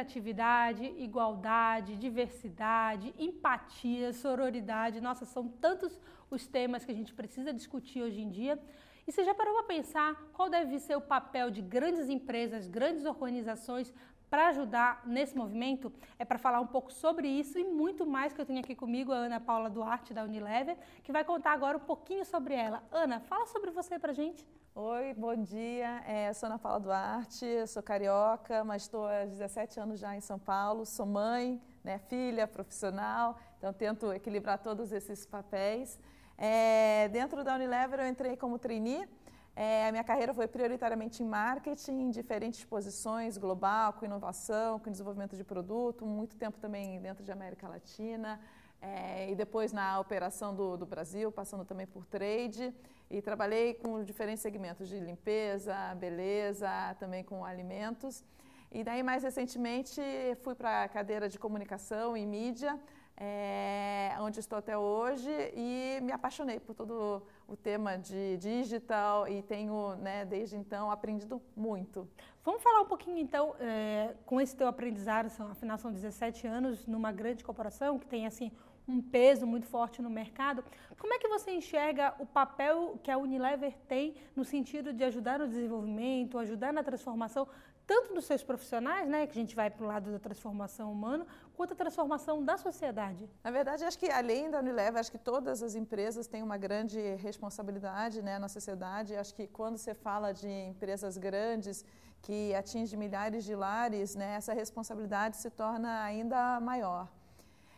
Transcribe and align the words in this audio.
representatividade, 0.00 0.84
igualdade, 0.98 1.96
diversidade, 1.96 3.14
empatia, 3.18 4.12
sororidade. 4.12 5.00
Nossa, 5.00 5.24
são 5.24 5.48
tantos 5.48 5.98
os 6.30 6.46
temas 6.46 6.84
que 6.84 6.92
a 6.92 6.94
gente 6.94 7.14
precisa 7.14 7.52
discutir 7.52 8.02
hoje 8.02 8.20
em 8.20 8.28
dia. 8.28 8.58
E 9.06 9.12
você 9.12 9.24
já 9.24 9.34
parou 9.34 9.54
para 9.54 9.64
pensar 9.64 10.14
qual 10.32 10.48
deve 10.48 10.78
ser 10.78 10.96
o 10.96 11.00
papel 11.00 11.50
de 11.50 11.62
grandes 11.62 12.08
empresas, 12.08 12.66
grandes 12.66 13.04
organizações 13.04 13.92
para 14.30 14.48
ajudar 14.48 15.02
nesse 15.04 15.36
movimento? 15.36 15.92
É 16.18 16.24
para 16.24 16.38
falar 16.38 16.60
um 16.60 16.66
pouco 16.66 16.92
sobre 16.92 17.28
isso 17.28 17.58
e 17.58 17.64
muito 17.64 18.06
mais 18.06 18.32
que 18.32 18.40
eu 18.40 18.46
tenho 18.46 18.60
aqui 18.60 18.74
comigo 18.76 19.12
a 19.12 19.16
Ana 19.16 19.40
Paula 19.40 19.68
Duarte, 19.68 20.14
da 20.14 20.22
Unilever, 20.22 20.78
que 21.02 21.10
vai 21.10 21.24
contar 21.24 21.52
agora 21.52 21.76
um 21.76 21.80
pouquinho 21.80 22.24
sobre 22.24 22.54
ela. 22.54 22.82
Ana, 22.92 23.18
fala 23.20 23.46
sobre 23.46 23.72
você 23.72 23.98
para 23.98 24.12
gente. 24.12 24.46
Oi, 24.72 25.12
bom 25.14 25.34
dia. 25.34 26.02
É, 26.06 26.28
eu 26.28 26.34
sou 26.34 26.46
Ana 26.46 26.58
Paula 26.58 26.78
Duarte, 26.78 27.66
sou 27.66 27.82
carioca, 27.82 28.62
mas 28.62 28.82
estou 28.82 29.04
há 29.04 29.24
17 29.24 29.80
anos 29.80 29.98
já 29.98 30.16
em 30.16 30.20
São 30.20 30.38
Paulo. 30.38 30.86
Sou 30.86 31.04
mãe, 31.04 31.60
né, 31.82 31.98
filha, 31.98 32.46
profissional, 32.46 33.36
então 33.58 33.72
tento 33.72 34.12
equilibrar 34.12 34.58
todos 34.58 34.92
esses 34.92 35.26
papéis. 35.26 35.98
É, 36.38 37.08
dentro 37.08 37.42
da 37.42 37.54
Unilever 37.56 38.00
eu 38.00 38.08
entrei 38.08 38.36
como 38.36 38.58
trainee. 38.58 39.06
É, 39.54 39.88
a 39.88 39.92
minha 39.92 40.04
carreira 40.04 40.32
foi 40.32 40.46
prioritariamente 40.46 41.22
em 41.22 41.26
marketing, 41.26 41.92
em 41.92 42.10
diferentes 42.10 42.64
posições, 42.64 43.36
global, 43.36 43.92
com 43.92 44.04
inovação, 44.04 44.78
com 44.78 44.90
desenvolvimento 44.90 45.36
de 45.36 45.44
produto, 45.44 46.06
muito 46.06 46.36
tempo 46.36 46.58
também 46.58 47.00
dentro 47.00 47.22
de 47.22 47.32
América 47.32 47.68
Latina, 47.68 48.40
é, 48.80 49.30
e 49.30 49.34
depois 49.34 49.72
na 49.72 50.00
operação 50.00 50.54
do, 50.54 50.76
do 50.76 50.86
Brasil, 50.86 51.30
passando 51.30 51.64
também 51.64 51.86
por 51.86 52.06
trade. 52.06 52.72
E 53.10 53.20
trabalhei 53.20 53.74
com 53.74 54.04
diferentes 54.04 54.40
segmentos 54.40 54.88
de 54.88 54.98
limpeza, 55.00 55.74
beleza, 55.96 56.70
também 57.00 57.24
com 57.24 57.44
alimentos. 57.44 58.24
E 58.70 58.84
daí, 58.84 59.02
mais 59.02 59.24
recentemente, 59.24 60.00
fui 60.42 60.54
para 60.54 60.84
a 60.84 60.88
cadeira 60.88 61.28
de 61.28 61.36
comunicação 61.36 62.16
e 62.16 62.24
mídia, 62.24 62.78
é, 63.22 64.16
onde 64.18 64.40
estou 64.40 64.58
até 64.58 64.78
hoje, 64.78 65.30
e 65.54 66.00
me 66.00 66.10
apaixonei 66.10 66.58
por 66.58 66.74
todo 66.74 67.22
o 67.46 67.54
tema 67.54 67.98
de 67.98 68.38
digital 68.38 69.28
e 69.28 69.42
tenho, 69.42 69.94
né, 69.96 70.24
desde 70.24 70.56
então, 70.56 70.90
aprendido 70.90 71.40
muito. 71.54 72.08
Vamos 72.42 72.62
falar 72.62 72.80
um 72.80 72.86
pouquinho, 72.86 73.18
então, 73.18 73.54
é, 73.60 74.14
com 74.24 74.40
esse 74.40 74.56
teu 74.56 74.66
aprendizado, 74.66 75.28
são, 75.28 75.48
afinal 75.50 75.76
são 75.76 75.92
17 75.92 76.46
anos 76.46 76.86
numa 76.86 77.12
grande 77.12 77.44
corporação 77.44 77.98
que 77.98 78.06
tem, 78.06 78.26
assim, 78.26 78.50
um 78.88 79.02
peso 79.02 79.46
muito 79.46 79.66
forte 79.66 80.00
no 80.00 80.08
mercado. 80.08 80.64
Como 80.98 81.12
é 81.14 81.18
que 81.18 81.28
você 81.28 81.50
enxerga 81.52 82.14
o 82.18 82.26
papel 82.26 82.98
que 83.02 83.10
a 83.10 83.18
Unilever 83.18 83.74
tem 83.86 84.14
no 84.34 84.44
sentido 84.44 84.92
de 84.92 85.04
ajudar 85.04 85.38
no 85.38 85.46
desenvolvimento, 85.46 86.38
ajudar 86.38 86.72
na 86.72 86.82
transformação, 86.82 87.46
tanto 87.90 88.14
dos 88.14 88.24
seus 88.24 88.42
profissionais, 88.50 89.08
né, 89.08 89.26
que 89.26 89.32
a 89.36 89.40
gente 89.42 89.56
vai 89.60 89.68
para 89.68 89.84
o 89.84 89.88
lado 89.88 90.12
da 90.12 90.20
transformação 90.26 90.92
humana, 90.92 91.26
quanto 91.56 91.72
a 91.72 91.76
transformação 91.82 92.36
da 92.48 92.56
sociedade? 92.56 93.28
Na 93.42 93.50
verdade, 93.50 93.84
acho 93.84 93.98
que 93.98 94.08
além 94.08 94.48
da 94.48 94.60
Unilever, 94.60 95.00
acho 95.00 95.10
que 95.10 95.18
todas 95.18 95.60
as 95.60 95.74
empresas 95.74 96.28
têm 96.28 96.40
uma 96.40 96.56
grande 96.56 97.00
responsabilidade 97.16 98.22
né, 98.22 98.38
na 98.38 98.48
sociedade. 98.48 99.16
Acho 99.16 99.34
que 99.34 99.48
quando 99.48 99.76
você 99.76 99.92
fala 99.92 100.32
de 100.32 100.48
empresas 100.72 101.18
grandes 101.18 101.84
que 102.22 102.54
atingem 102.54 102.96
milhares 102.96 103.42
de 103.42 103.56
lares, 103.56 104.14
né, 104.14 104.36
essa 104.36 104.52
responsabilidade 104.52 105.36
se 105.38 105.50
torna 105.50 106.04
ainda 106.04 106.60
maior. 106.60 107.08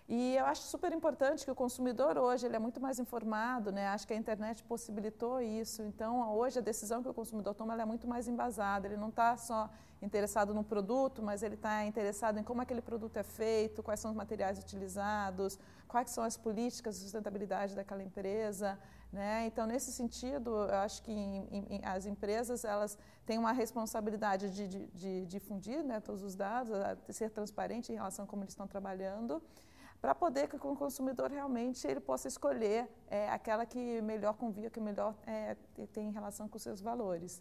E 0.06 0.36
eu 0.36 0.44
acho 0.44 0.62
super 0.64 0.92
importante 0.92 1.42
que 1.46 1.50
o 1.50 1.54
consumidor 1.54 2.18
hoje 2.18 2.44
ele 2.44 2.56
é 2.56 2.58
muito 2.58 2.80
mais 2.82 2.98
informado, 2.98 3.72
né? 3.72 3.86
Acho 3.88 4.06
que 4.06 4.12
a 4.12 4.16
internet 4.16 4.62
possibilitou 4.64 5.40
isso. 5.40 5.80
Então, 5.82 6.10
hoje 6.36 6.58
a 6.58 6.62
decisão 6.62 7.02
que 7.02 7.08
o 7.08 7.14
consumidor 7.14 7.54
toma 7.54 7.80
é 7.80 7.86
muito 7.86 8.06
mais 8.06 8.28
embasada. 8.28 8.86
Ele 8.86 8.98
não 8.98 9.08
está 9.08 9.38
só 9.38 9.70
interessado 10.02 10.52
no 10.52 10.64
produto, 10.64 11.22
mas 11.22 11.42
ele 11.42 11.54
está 11.54 11.84
interessado 11.84 12.38
em 12.38 12.42
como 12.42 12.60
aquele 12.60 12.82
produto 12.82 13.16
é 13.16 13.22
feito, 13.22 13.82
quais 13.82 14.00
são 14.00 14.10
os 14.10 14.16
materiais 14.16 14.58
utilizados, 14.58 15.58
quais 15.86 16.10
são 16.10 16.24
as 16.24 16.36
políticas 16.36 16.96
de 16.96 17.02
sustentabilidade 17.02 17.74
daquela 17.74 18.02
empresa, 18.02 18.78
né? 19.12 19.46
Então, 19.46 19.66
nesse 19.66 19.92
sentido, 19.92 20.50
eu 20.50 20.74
acho 20.76 21.02
que 21.02 21.12
em, 21.12 21.66
em, 21.76 21.80
as 21.84 22.06
empresas 22.06 22.64
elas 22.64 22.98
têm 23.26 23.38
uma 23.38 23.52
responsabilidade 23.52 24.50
de, 24.50 24.66
de, 24.66 24.86
de 24.88 25.26
difundir 25.26 25.84
né, 25.84 26.00
todos 26.00 26.22
os 26.22 26.34
dados, 26.34 26.76
ser 27.10 27.30
transparente 27.30 27.92
em 27.92 27.94
relação 27.94 28.24
a 28.24 28.28
como 28.28 28.42
eles 28.42 28.52
estão 28.52 28.66
trabalhando 28.66 29.42
para 30.02 30.16
poder 30.16 30.48
que 30.48 30.56
o 30.56 30.58
consumidor 30.58 31.30
realmente 31.30 31.86
ele 31.86 32.00
possa 32.00 32.26
escolher 32.26 32.88
é, 33.06 33.30
aquela 33.30 33.64
que 33.64 34.02
melhor 34.02 34.34
convia, 34.34 34.68
que 34.68 34.80
melhor 34.80 35.14
é, 35.24 35.56
tem 35.92 36.10
relação 36.10 36.48
com 36.48 36.56
os 36.56 36.62
seus 36.62 36.80
valores. 36.80 37.40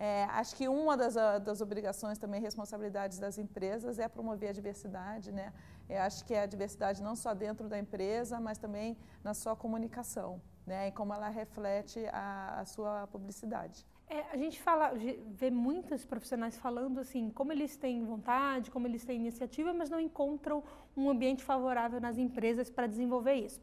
É, 0.00 0.24
acho 0.30 0.56
que 0.56 0.66
uma 0.66 0.96
das, 0.96 1.14
das 1.44 1.60
obrigações 1.60 2.16
também, 2.16 2.40
responsabilidades 2.40 3.18
das 3.18 3.36
empresas 3.36 3.98
é 3.98 4.08
promover 4.08 4.48
a 4.48 4.52
diversidade, 4.52 5.30
né? 5.30 5.52
Eu 5.90 6.00
acho 6.00 6.24
que 6.24 6.32
é 6.32 6.40
a 6.40 6.46
diversidade 6.46 7.02
não 7.02 7.14
só 7.14 7.34
dentro 7.34 7.68
da 7.68 7.78
empresa, 7.78 8.40
mas 8.40 8.56
também 8.56 8.96
na 9.22 9.34
sua 9.34 9.54
comunicação, 9.54 10.40
né? 10.66 10.88
E 10.88 10.92
como 10.92 11.12
ela 11.12 11.28
reflete 11.28 12.00
a, 12.14 12.60
a 12.60 12.64
sua 12.64 13.06
publicidade. 13.08 13.84
É, 14.08 14.22
a 14.32 14.38
gente 14.38 14.58
fala, 14.62 14.94
vê 15.32 15.50
muitos 15.50 16.06
profissionais 16.06 16.56
falando 16.56 16.98
assim, 16.98 17.28
como 17.30 17.52
eles 17.52 17.76
têm 17.76 18.02
vontade, 18.02 18.70
como 18.70 18.86
eles 18.86 19.04
têm 19.04 19.16
iniciativa, 19.16 19.74
mas 19.74 19.90
não 19.90 20.00
encontram 20.00 20.64
um 20.96 21.10
ambiente 21.10 21.44
favorável 21.44 22.00
nas 22.00 22.16
empresas 22.16 22.70
para 22.70 22.86
desenvolver 22.86 23.34
isso. 23.34 23.60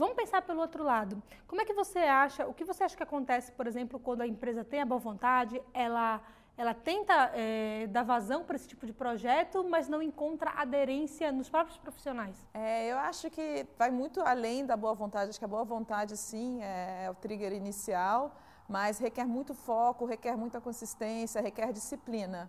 Vamos 0.00 0.16
pensar 0.16 0.40
pelo 0.40 0.62
outro 0.62 0.82
lado. 0.82 1.22
Como 1.46 1.60
é 1.60 1.64
que 1.66 1.74
você 1.74 1.98
acha, 1.98 2.46
o 2.46 2.54
que 2.54 2.64
você 2.64 2.84
acha 2.84 2.96
que 2.96 3.02
acontece, 3.02 3.52
por 3.52 3.66
exemplo, 3.66 4.00
quando 4.00 4.22
a 4.22 4.26
empresa 4.26 4.64
tem 4.64 4.80
a 4.80 4.86
boa 4.86 4.98
vontade, 4.98 5.60
ela, 5.74 6.22
ela 6.56 6.72
tenta 6.72 7.30
é, 7.34 7.86
dar 7.86 8.02
vazão 8.02 8.42
para 8.42 8.56
esse 8.56 8.66
tipo 8.66 8.86
de 8.86 8.94
projeto, 8.94 9.62
mas 9.62 9.90
não 9.90 10.00
encontra 10.00 10.52
aderência 10.56 11.30
nos 11.30 11.50
próprios 11.50 11.76
profissionais? 11.76 12.34
É, 12.54 12.90
eu 12.90 12.96
acho 12.96 13.28
que 13.28 13.66
vai 13.76 13.90
muito 13.90 14.22
além 14.22 14.64
da 14.64 14.74
boa 14.74 14.94
vontade. 14.94 15.28
Acho 15.28 15.38
que 15.38 15.44
a 15.44 15.48
boa 15.48 15.64
vontade, 15.64 16.16
sim, 16.16 16.62
é, 16.62 17.04
é 17.04 17.10
o 17.10 17.14
trigger 17.14 17.52
inicial 17.52 18.34
mas 18.66 19.00
requer 19.00 19.24
muito 19.24 19.52
foco, 19.52 20.04
requer 20.04 20.36
muita 20.36 20.60
consistência, 20.60 21.40
requer 21.40 21.72
disciplina. 21.72 22.48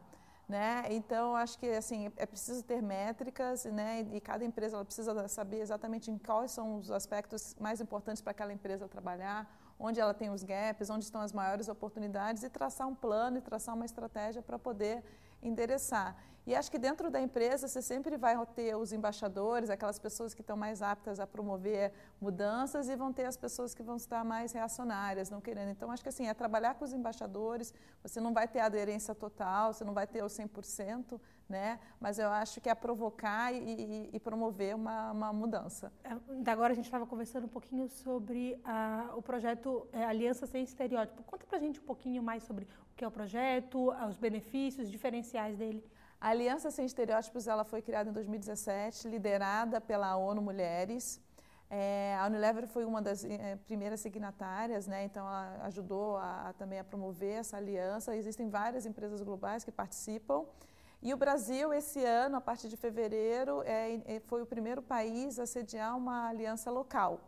Né? 0.51 0.83
Então, 0.89 1.33
acho 1.33 1.57
que 1.57 1.65
assim, 1.69 2.11
é 2.17 2.25
preciso 2.25 2.61
ter 2.61 2.81
métricas 2.81 3.63
né? 3.63 4.05
e 4.11 4.19
cada 4.19 4.43
empresa 4.43 4.75
ela 4.75 4.83
precisa 4.83 5.25
saber 5.29 5.61
exatamente 5.61 6.11
em 6.11 6.17
quais 6.17 6.51
são 6.51 6.75
os 6.75 6.91
aspectos 6.91 7.55
mais 7.57 7.79
importantes 7.79 8.21
para 8.21 8.31
aquela 8.31 8.51
empresa 8.51 8.85
trabalhar, 8.85 9.49
onde 9.79 10.01
ela 10.01 10.13
tem 10.13 10.29
os 10.29 10.43
gaps, 10.43 10.89
onde 10.89 11.05
estão 11.05 11.21
as 11.21 11.31
maiores 11.31 11.69
oportunidades 11.69 12.43
e 12.43 12.49
traçar 12.49 12.85
um 12.85 12.93
plano 12.93 13.37
e 13.37 13.41
traçar 13.41 13.73
uma 13.73 13.85
estratégia 13.85 14.41
para 14.41 14.59
poder 14.59 15.01
endereçar. 15.41 16.15
E 16.45 16.55
acho 16.55 16.71
que 16.71 16.79
dentro 16.79 17.11
da 17.11 17.21
empresa 17.21 17.67
você 17.67 17.81
sempre 17.83 18.17
vai 18.17 18.35
ter 18.47 18.75
os 18.75 18.91
embaixadores, 18.91 19.69
aquelas 19.69 19.99
pessoas 19.99 20.33
que 20.33 20.41
estão 20.41 20.57
mais 20.57 20.81
aptas 20.81 21.19
a 21.19 21.27
promover 21.27 21.93
mudanças 22.19 22.89
e 22.89 22.95
vão 22.95 23.13
ter 23.13 23.25
as 23.25 23.37
pessoas 23.37 23.75
que 23.75 23.83
vão 23.83 23.95
estar 23.95 24.23
mais 24.25 24.51
reacionárias, 24.51 25.29
não 25.29 25.39
querendo. 25.39 25.69
Então 25.69 25.91
acho 25.91 26.01
que 26.01 26.09
assim, 26.09 26.27
é 26.27 26.33
trabalhar 26.33 26.73
com 26.75 26.83
os 26.83 26.93
embaixadores, 26.93 27.71
você 28.01 28.19
não 28.19 28.33
vai 28.33 28.47
ter 28.47 28.59
aderência 28.59 29.13
total, 29.13 29.71
você 29.71 29.83
não 29.83 29.93
vai 29.93 30.07
ter 30.07 30.23
o 30.23 30.27
100%, 30.27 31.19
né? 31.51 31.79
Mas 31.99 32.17
eu 32.17 32.29
acho 32.29 32.59
que 32.59 32.69
é 32.69 32.73
provocar 32.73 33.53
e, 33.53 33.57
e, 33.57 34.09
e 34.13 34.19
promover 34.19 34.75
uma, 34.75 35.11
uma, 35.11 35.33
mudança. 35.33 35.91
É, 36.03 36.49
agora 36.49 36.71
a 36.71 36.75
gente 36.75 36.85
estava 36.85 37.05
conversando 37.05 37.45
um 37.45 37.49
pouquinho 37.49 37.87
sobre 37.89 38.59
uh, 38.65 39.17
o 39.17 39.21
projeto 39.21 39.87
é, 39.91 40.03
Aliança 40.03 40.47
Sem 40.47 40.63
Estereótipo. 40.63 41.21
Conta 41.23 41.45
pra 41.45 41.59
gente 41.59 41.79
um 41.79 41.83
pouquinho 41.83 42.23
mais 42.23 42.43
sobre 42.43 42.65
o 42.65 42.95
que 42.95 43.03
é 43.03 43.07
o 43.07 43.11
projeto, 43.11 43.91
os 44.09 44.17
benefícios, 44.17 44.85
os 44.85 44.91
diferenciais 44.91 45.57
dele. 45.57 45.83
A 46.19 46.29
Aliança 46.29 46.71
Sem 46.71 46.85
Estereótipos 46.85 47.47
ela 47.47 47.63
foi 47.63 47.81
criada 47.81 48.09
em 48.09 48.13
2017, 48.13 49.07
liderada 49.07 49.81
pela 49.81 50.15
ONU 50.15 50.41
Mulheres. 50.41 51.19
É, 51.73 52.17
a 52.19 52.25
Unilever 52.27 52.67
foi 52.67 52.83
uma 52.83 53.01
das 53.01 53.23
é, 53.23 53.55
primeiras 53.65 54.01
signatárias, 54.01 54.87
né, 54.87 55.05
então 55.05 55.25
ela 55.25 55.61
ajudou 55.67 56.17
a, 56.17 56.49
a, 56.49 56.53
também 56.53 56.77
a 56.77 56.83
promover 56.83 57.39
essa 57.39 57.55
aliança. 57.55 58.13
Existem 58.13 58.49
várias 58.49 58.85
empresas 58.85 59.21
globais 59.21 59.63
que 59.63 59.71
participam. 59.71 60.43
E 61.03 61.13
o 61.13 61.17
Brasil, 61.17 61.73
esse 61.73 62.03
ano, 62.05 62.37
a 62.37 62.41
partir 62.41 62.67
de 62.69 62.77
fevereiro, 62.77 63.63
é, 63.63 64.01
é 64.05 64.19
foi 64.19 64.41
o 64.43 64.45
primeiro 64.45 64.83
país 64.83 65.39
a 65.39 65.47
sediar 65.47 65.97
uma 65.97 66.27
aliança 66.29 66.69
local. 66.69 67.19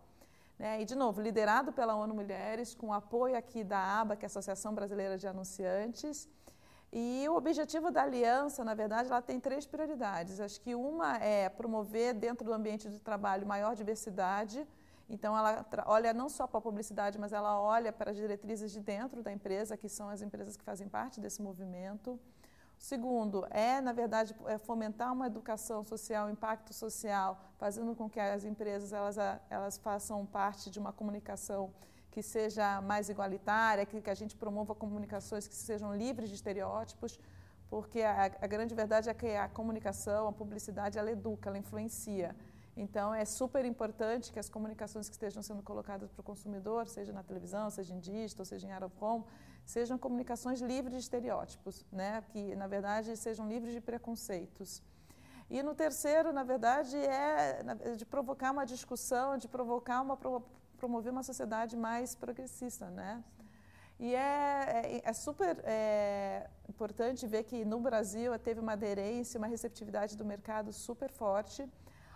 Né? 0.60 0.82
E, 0.82 0.86
de 0.86 0.96
novo, 0.96 1.20
liderado 1.20 1.74
pela 1.74 1.96
ONU 1.96 2.14
Mulheres, 2.14 2.76
com 2.76 2.94
apoio 2.94 3.36
aqui 3.36 3.64
da 3.64 3.80
ABA, 4.00 4.16
que 4.16 4.26
é 4.26 4.28
a 4.28 4.32
Associação 4.34 4.76
Brasileira 4.76 5.18
de 5.18 5.28
Anunciantes, 5.28 6.30
e 6.92 7.28
o 7.28 7.36
objetivo 7.36 7.90
da 7.90 8.04
aliança, 8.04 8.64
na 8.64 8.76
verdade, 8.76 9.10
ela 9.10 9.24
tem 9.24 9.40
três 9.40 9.66
prioridades. 9.66 10.40
Acho 10.40 10.62
que 10.62 10.76
uma 10.76 11.18
é 11.18 11.50
promover 11.50 12.14
dentro 12.14 12.46
do 12.46 12.54
ambiente 12.54 12.88
de 12.88 13.00
trabalho 13.00 13.48
maior 13.48 13.76
diversidade. 13.76 14.68
Então, 15.10 15.36
ela 15.36 15.66
olha 15.88 16.14
não 16.14 16.30
só 16.30 16.46
para 16.46 16.60
a 16.60 16.62
publicidade, 16.62 17.18
mas 17.18 17.34
ela 17.34 17.60
olha 17.60 17.92
para 17.92 18.12
as 18.12 18.18
diretrizes 18.18 18.72
de 18.72 18.80
dentro 18.80 19.24
da 19.24 19.32
empresa, 19.32 19.76
que 19.76 19.90
são 19.90 20.08
as 20.08 20.22
empresas 20.22 20.56
que 20.56 20.64
fazem 20.64 20.88
parte 20.88 21.20
desse 21.20 21.42
movimento. 21.42 22.20
Segundo, 22.84 23.48
é, 23.50 23.80
na 23.80 23.94
verdade, 23.94 24.36
é 24.46 24.58
fomentar 24.58 25.14
uma 25.14 25.28
educação 25.28 25.86
social, 25.86 26.30
impacto 26.30 26.74
social, 26.74 27.40
fazendo 27.58 27.96
com 27.96 28.10
que 28.10 28.20
as 28.20 28.44
empresas 28.44 28.92
elas, 28.92 29.16
elas 29.50 29.78
façam 29.78 30.26
parte 30.26 30.70
de 30.70 30.80
uma 30.80 30.92
comunicação 30.92 31.74
que 32.12 32.22
seja 32.22 32.82
mais 32.82 33.08
igualitária, 33.08 33.86
que, 33.86 34.02
que 34.02 34.10
a 34.10 34.14
gente 34.14 34.36
promova 34.36 34.76
comunicações 34.76 35.48
que 35.48 35.56
sejam 35.56 35.96
livres 35.96 36.28
de 36.28 36.36
estereótipos, 36.36 37.18
porque 37.70 38.02
a, 38.02 38.26
a 38.26 38.48
grande 38.48 38.76
verdade 38.76 39.10
é 39.10 39.14
que 39.14 39.34
a 39.34 39.48
comunicação, 39.48 40.28
a 40.28 40.34
publicidade, 40.34 41.00
ela 41.00 41.10
educa, 41.10 41.50
ela 41.50 41.58
influencia. 41.58 42.36
Então, 42.76 43.14
é 43.14 43.24
super 43.24 43.66
importante 43.66 44.32
que 44.32 44.40
as 44.40 44.50
comunicações 44.50 45.08
que 45.08 45.14
estejam 45.14 45.44
sendo 45.44 45.62
colocadas 45.62 46.10
para 46.12 46.22
o 46.22 46.24
consumidor, 46.24 46.88
seja 46.88 47.14
na 47.14 47.22
televisão, 47.22 47.70
seja 47.70 47.94
em 47.94 48.00
digital, 48.00 48.46
seja 48.46 48.68
em 48.68 48.72
out 48.72 48.92
sejam 49.64 49.98
comunicações 49.98 50.60
livres 50.60 50.94
de 50.94 51.00
estereótipos, 51.00 51.86
né? 51.92 52.22
que, 52.30 52.56
na 52.56 52.68
verdade, 52.68 53.16
sejam 53.16 53.48
livres 53.48 53.74
de 53.74 53.80
preconceitos. 53.80 54.82
E 55.50 55.62
no 55.62 55.76
terceiro, 55.76 56.34
na 56.34 56.44
verdade, 56.44 56.98
é 56.98 57.64
de 57.96 58.06
provocar 58.06 58.52
uma 58.52 58.66
discussão, 58.66 59.38
de 59.38 59.48
provocar 59.48 60.02
uma 60.02 60.18
promover 60.78 61.12
uma 61.14 61.24
sociedade 61.24 61.78
mais 61.78 62.14
progressista, 62.14 62.90
né? 62.90 63.24
E 64.00 64.14
é, 64.16 65.00
é, 65.02 65.02
é 65.06 65.14
super 65.14 65.58
é, 65.64 66.50
importante 66.68 67.26
ver 67.26 67.44
que 67.44 67.64
no 67.64 67.80
Brasil 67.80 68.38
teve 68.40 68.60
uma 68.60 68.74
aderência, 68.74 69.38
uma 69.38 69.48
receptividade 69.48 70.18
do 70.18 70.26
mercado 70.26 70.74
super 70.74 71.10
forte. 71.10 71.70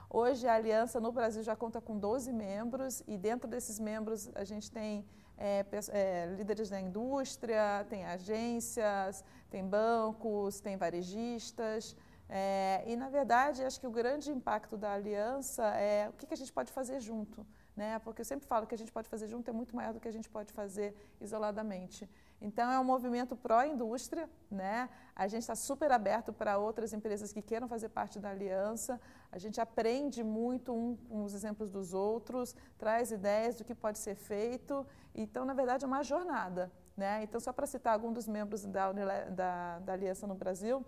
Hoje 0.09 0.47
a 0.47 0.53
aliança 0.53 1.01
no 1.01 1.11
Brasil 1.11 1.43
já 1.43 1.55
conta 1.55 1.81
com 1.81 1.99
12 1.99 2.31
membros 2.31 3.03
e 3.05 3.17
dentro 3.17 3.47
desses 3.47 3.77
membros 3.77 4.29
a 4.35 4.45
gente 4.45 4.71
tem 4.71 5.05
é, 5.37 5.65
é, 5.89 6.25
líderes 6.37 6.69
da 6.69 6.79
indústria, 6.79 7.85
tem 7.89 8.05
agências, 8.05 9.23
tem 9.49 9.65
bancos, 9.65 10.61
tem 10.61 10.77
varejistas. 10.77 11.95
É, 12.29 12.83
e, 12.87 12.95
na 12.95 13.09
verdade, 13.09 13.63
acho 13.63 13.79
que 13.79 13.87
o 13.87 13.91
grande 13.91 14.31
impacto 14.31 14.77
da 14.77 14.93
aliança 14.93 15.63
é 15.75 16.09
o 16.09 16.13
que, 16.13 16.25
que 16.25 16.33
a 16.33 16.37
gente 16.37 16.53
pode 16.53 16.71
fazer 16.71 16.99
junto. 17.01 17.45
Né? 17.77 17.99
Porque 17.99 18.21
eu 18.21 18.25
sempre 18.25 18.47
falo 18.47 18.65
que 18.65 18.73
a 18.73 18.77
gente 18.77 18.91
pode 18.91 19.07
fazer 19.07 19.27
junto 19.27 19.47
é 19.47 19.53
muito 19.53 19.75
maior 19.75 19.93
do 19.93 19.99
que 19.99 20.07
a 20.07 20.11
gente 20.11 20.27
pode 20.27 20.51
fazer 20.51 20.95
isoladamente. 21.21 22.09
Então, 22.41 22.71
é 22.71 22.79
um 22.79 22.83
movimento 22.83 23.35
pró-indústria, 23.35 24.27
né? 24.49 24.89
A 25.15 25.27
gente 25.27 25.41
está 25.41 25.55
super 25.55 25.91
aberto 25.91 26.33
para 26.33 26.57
outras 26.57 26.91
empresas 26.91 27.31
que 27.31 27.41
queiram 27.41 27.67
fazer 27.67 27.89
parte 27.89 28.19
da 28.19 28.31
aliança. 28.31 28.99
A 29.31 29.37
gente 29.37 29.61
aprende 29.61 30.23
muito 30.23 30.73
um, 30.73 30.95
com 30.95 31.23
os 31.23 31.35
exemplos 31.35 31.69
dos 31.69 31.93
outros, 31.93 32.55
traz 32.79 33.11
ideias 33.11 33.55
do 33.55 33.63
que 33.63 33.75
pode 33.75 33.99
ser 33.99 34.15
feito. 34.15 34.85
Então, 35.13 35.45
na 35.45 35.53
verdade, 35.53 35.85
é 35.85 35.87
uma 35.87 36.03
jornada, 36.03 36.71
né? 36.95 37.21
Então, 37.21 37.39
só 37.39 37.53
para 37.53 37.67
citar 37.67 37.93
alguns 37.93 38.13
dos 38.13 38.27
membros 38.27 38.65
da, 38.65 38.91
da, 38.91 39.79
da 39.79 39.93
aliança 39.93 40.25
no 40.25 40.33
Brasil, 40.33 40.83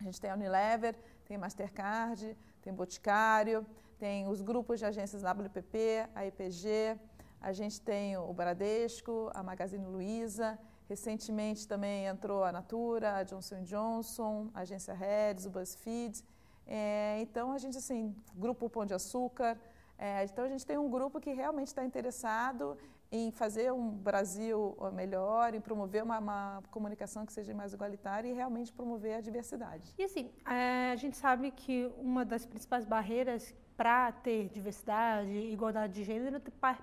a 0.00 0.04
gente 0.04 0.20
tem 0.20 0.30
a 0.30 0.34
Unilever, 0.34 0.96
tem 1.24 1.36
Mastercard, 1.36 2.36
tem 2.62 2.72
Boticário, 2.72 3.66
tem 3.98 4.28
os 4.28 4.40
grupos 4.40 4.78
de 4.78 4.86
agências 4.86 5.22
WPP, 5.22 6.08
a 6.14 6.26
IPG, 6.26 6.98
a 7.40 7.52
gente 7.52 7.80
tem 7.80 8.16
o 8.16 8.32
Bradesco, 8.32 9.30
a 9.34 9.42
Magazine 9.42 9.86
Luiza, 9.86 10.58
recentemente 10.88 11.68
também 11.68 12.06
entrou 12.06 12.42
a 12.44 12.50
Natura, 12.50 13.16
a 13.16 13.22
Johnson 13.22 13.62
Johnson, 13.62 14.50
a 14.54 14.60
agência 14.60 14.94
Reds, 14.94 15.46
o 15.46 15.50
BuzzFeed. 15.50 16.24
É, 16.66 17.18
então, 17.20 17.52
a 17.52 17.58
gente, 17.58 17.78
assim, 17.78 18.14
grupo 18.34 18.68
Pão 18.68 18.84
de 18.84 18.94
Açúcar. 18.94 19.58
É, 19.98 20.24
então, 20.24 20.44
a 20.44 20.48
gente 20.48 20.66
tem 20.66 20.78
um 20.78 20.90
grupo 20.90 21.20
que 21.20 21.32
realmente 21.32 21.68
está 21.68 21.84
interessado 21.84 22.76
em 23.10 23.30
fazer 23.30 23.72
um 23.72 23.90
Brasil 23.90 24.76
melhor, 24.92 25.54
em 25.54 25.60
promover 25.60 26.02
uma, 26.02 26.18
uma, 26.18 26.62
comunicação 26.70 27.24
que 27.24 27.32
seja 27.32 27.54
mais 27.54 27.72
igualitária 27.72 28.28
e 28.28 28.34
realmente 28.34 28.70
promover 28.72 29.14
a 29.14 29.20
diversidade. 29.20 29.94
E 29.96 30.04
assim, 30.04 30.30
é, 30.46 30.92
a 30.92 30.96
gente 30.96 31.16
sabe 31.16 31.50
que 31.50 31.90
uma 31.96 32.24
das 32.24 32.44
principais 32.44 32.84
barreiras 32.84 33.54
para 33.78 34.10
ter 34.10 34.48
diversidade 34.48 35.30
igualdade 35.30 35.92
de 35.92 36.02
gênero 36.02 36.40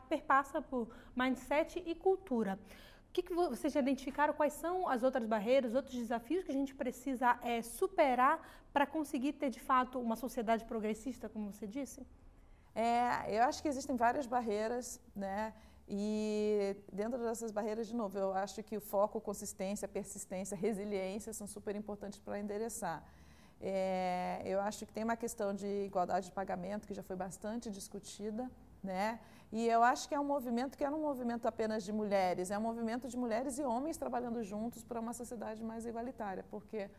perpassa 0.08 0.62
por 0.62 0.88
mindset 1.14 1.84
e 1.86 1.94
cultura. 1.94 2.58
O 3.10 3.12
que, 3.16 3.22
que 3.22 3.34
vocês 3.34 3.74
já 3.74 3.82
identificaram? 3.82 4.34
Quais 4.34 4.54
são 4.54 4.88
as 4.88 5.04
outras 5.04 5.26
barreiras, 5.26 5.76
outros 5.76 5.96
desafios 5.96 6.46
que 6.46 6.52
a 6.52 6.54
gente 6.54 6.74
precisa 6.74 7.38
é, 7.42 7.62
superar 7.62 8.40
para 8.72 8.86
conseguir 8.86 9.34
ter 9.34 9.50
de 9.50 9.60
fato 9.60 10.00
uma 10.00 10.16
sociedade 10.16 10.64
progressista, 10.64 11.28
como 11.28 11.52
você 11.52 11.68
disse? 11.68 12.06
É, 12.74 13.38
eu 13.38 13.44
acho 13.44 13.62
que 13.62 13.68
existem 13.68 13.96
várias 13.98 14.26
barreiras, 14.26 15.02
né? 15.14 15.54
E 15.88 16.76
dentro 16.92 17.20
dessas 17.20 17.52
barreiras, 17.52 17.88
de 17.88 17.96
novo, 17.96 18.18
eu 18.18 18.34
acho 18.34 18.64
que 18.64 18.78
o 18.78 18.82
foco, 18.82 19.20
consistência, 19.20 19.88
persistência, 19.88 20.56
resiliência 20.58 21.34
são 21.34 21.46
super 21.46 21.76
importantes 21.76 22.20
para 22.20 22.40
endereçar. 22.40 23.04
É, 23.62 24.42
eu 24.46 24.60
acho 24.62 24.86
que 24.86 24.94
tem 24.94 25.04
uma 25.04 25.16
questão 25.16 25.54
de 25.54 25.68
igualdade 25.86 26.28
de 26.28 26.32
pagamento 26.32 26.88
que 26.88 26.94
já 26.94 27.04
foi 27.04 27.16
bastante 27.16 27.70
discutida, 27.70 28.50
né? 28.84 29.20
E 29.52 29.68
eu 29.68 29.84
acho 29.84 30.08
que 30.10 30.16
é 30.16 30.20
um 30.20 30.26
movimento 30.26 30.78
que 30.78 30.84
é 30.84 30.90
um 30.90 31.02
movimento 31.02 31.48
apenas 31.48 31.84
de 31.84 31.92
mulheres, 31.92 32.52
é 32.52 32.58
um 32.58 32.62
movimento 32.62 33.08
de 33.08 33.18
mulheres 33.18 33.58
e 33.58 33.64
homens 33.64 33.98
trabalhando 33.98 34.44
juntos 34.44 34.84
para 34.84 35.00
uma 35.00 35.14
sociedade 35.14 35.64
mais 35.64 35.86
igualitária, 35.86 36.44
porque 36.50 36.90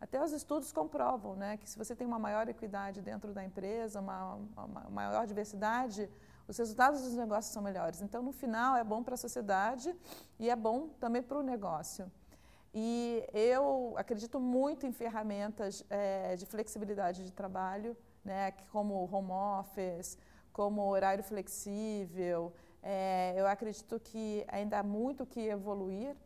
até 0.00 0.22
os 0.22 0.32
estudos 0.32 0.70
comprovam, 0.70 1.34
né, 1.34 1.56
que 1.56 1.68
se 1.68 1.78
você 1.78 1.96
tem 1.96 2.06
uma 2.06 2.18
maior 2.18 2.48
equidade 2.48 3.00
dentro 3.00 3.32
da 3.32 3.42
empresa, 3.42 4.00
uma, 4.00 4.34
uma 4.56 4.90
maior 4.90 5.26
diversidade, 5.26 6.10
os 6.46 6.58
resultados 6.58 7.00
dos 7.02 7.14
negócios 7.14 7.52
são 7.52 7.62
melhores. 7.62 8.02
Então, 8.02 8.22
no 8.22 8.32
final, 8.32 8.76
é 8.76 8.84
bom 8.84 9.02
para 9.02 9.14
a 9.14 9.16
sociedade 9.16 9.94
e 10.38 10.50
é 10.50 10.56
bom 10.56 10.88
também 11.00 11.22
para 11.22 11.38
o 11.38 11.42
negócio. 11.42 12.10
E 12.74 13.24
eu 13.32 13.94
acredito 13.96 14.40
muito 14.40 14.84
em 14.84 14.92
ferramentas 14.92 15.84
é, 15.88 16.34
de 16.34 16.44
flexibilidade 16.44 17.24
de 17.24 17.32
trabalho, 17.32 17.96
né, 18.24 18.52
como 18.72 19.08
home 19.12 19.30
office, 19.30 20.18
como 20.52 20.82
horário 20.88 21.22
flexível. 21.22 22.52
É, 22.82 23.32
eu 23.36 23.46
acredito 23.46 24.00
que 24.00 24.44
ainda 24.48 24.80
há 24.80 24.82
muito 24.82 25.24
que 25.24 25.40
evoluir 25.40 26.16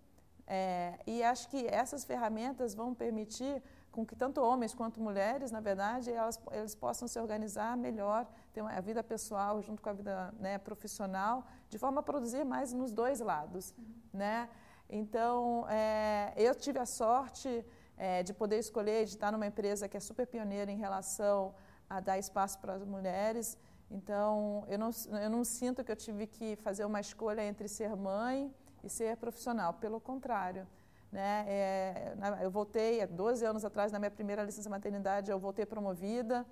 é, 0.51 0.99
e 1.07 1.23
acho 1.23 1.47
que 1.51 1.67
essas 1.67 2.05
ferramentas 2.05 2.75
vão 2.75 2.95
permitir 2.95 3.63
com 3.93 4.07
que 4.07 4.17
tanto 4.17 4.41
homens 4.41 4.73
quanto 4.75 4.99
mulheres, 4.99 5.51
na 5.51 5.61
verdade, 5.61 6.11
elas, 6.11 6.41
eles 6.53 6.75
possam 6.75 7.07
se 7.07 7.21
organizar 7.21 7.77
melhor, 7.77 8.27
ter 8.53 8.63
uma, 8.63 8.71
a 8.71 8.81
vida 8.81 9.03
pessoal 9.03 9.61
junto 9.61 9.83
com 9.83 9.91
a 9.91 9.93
vida 9.93 10.35
né, 10.41 10.57
profissional, 10.57 11.47
de 11.69 11.79
forma 11.79 12.01
a 12.01 12.03
produzir 12.03 12.45
mais 12.45 12.73
nos 12.73 12.93
dois 12.93 13.21
lados, 13.21 13.75
uhum. 13.77 13.85
né? 14.15 14.49
Então, 14.89 15.67
é, 15.69 16.33
eu 16.37 16.55
tive 16.55 16.79
a 16.79 16.87
sorte 16.87 17.65
é, 17.97 18.23
de 18.23 18.33
poder 18.33 18.59
escolher 18.59 19.05
de 19.05 19.11
estar 19.11 19.31
numa 19.31 19.47
empresa 19.47 19.89
que 19.89 19.97
é 19.97 20.01
super 20.01 20.27
pioneira 20.27 20.71
em 20.71 20.79
relação 20.79 21.55
a 21.91 22.01
dar 22.01 22.19
espaço 22.19 22.59
para 22.59 22.75
as 22.75 22.85
mulheres. 22.85 23.59
Então, 23.91 24.65
eu 24.69 24.79
não, 24.79 24.91
eu 25.23 25.31
não 25.31 25.45
sinto 25.45 25.85
que 25.85 25.93
eu 25.93 25.97
tive 25.97 26.27
que 26.27 26.57
fazer 26.57 26.85
uma 26.85 27.01
escolha 27.01 27.45
entre 27.45 27.69
ser 27.69 27.95
mãe 27.97 28.55
e 28.83 28.89
ser 28.89 29.17
profissional. 29.17 29.75
Pelo 29.75 30.01
contrário, 30.01 30.67
né? 31.11 31.45
É, 31.49 32.15
eu 32.43 32.51
voltei 32.51 33.03
há 33.03 33.07
12 33.07 33.45
anos 33.45 33.65
atrás, 33.65 33.91
na 33.91 33.99
minha 33.99 34.11
primeira 34.11 34.43
licença 34.43 34.69
maternidade, 34.71 35.31
eu 35.31 35.39
voltei 35.39 35.67
promovida. 35.67 36.47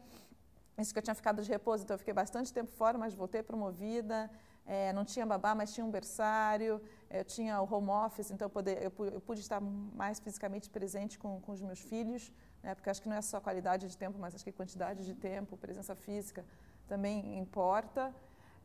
Isso 0.79 0.93
que 0.93 0.99
eu 0.99 1.03
tinha 1.03 1.15
ficado 1.15 1.43
de 1.43 1.49
repouso, 1.51 1.85
então 1.85 1.95
eu 1.95 1.99
fiquei 1.99 2.13
bastante 2.13 2.53
tempo 2.53 2.71
fora, 2.73 2.99
mas 2.99 3.15
voltei 3.15 3.43
promovida. 3.43 4.31
É, 4.67 4.93
não 4.93 5.05
tinha 5.05 5.25
babá, 5.25 5.55
mas 5.55 5.73
tinha 5.73 5.87
um 5.87 5.91
berçário, 5.91 6.83
eu 7.09 7.25
tinha 7.25 7.63
o 7.63 7.73
home 7.73 7.89
office, 7.89 8.31
então 8.33 8.47
eu, 8.47 8.51
poder, 8.51 8.83
eu, 8.83 8.93
eu 9.07 9.21
pude 9.21 9.41
estar 9.41 9.61
mais 9.61 10.19
fisicamente 10.19 10.69
presente 10.69 11.19
com, 11.19 11.41
com 11.41 11.53
os 11.53 11.63
meus 11.63 11.81
filhos, 11.81 12.33
né, 12.63 12.75
porque 12.75 12.91
acho 12.91 13.01
que 13.01 13.09
não 13.09 13.17
é 13.17 13.23
só 13.23 13.41
qualidade 13.41 13.89
de 13.89 13.97
tempo, 13.97 14.19
mas 14.19 14.35
acho 14.35 14.43
que 14.43 14.51
quantidade 14.51 15.05
de 15.05 15.15
tempo, 15.15 15.57
presença 15.57 15.95
física 15.95 16.45
também 16.89 17.39
importa. 17.39 18.13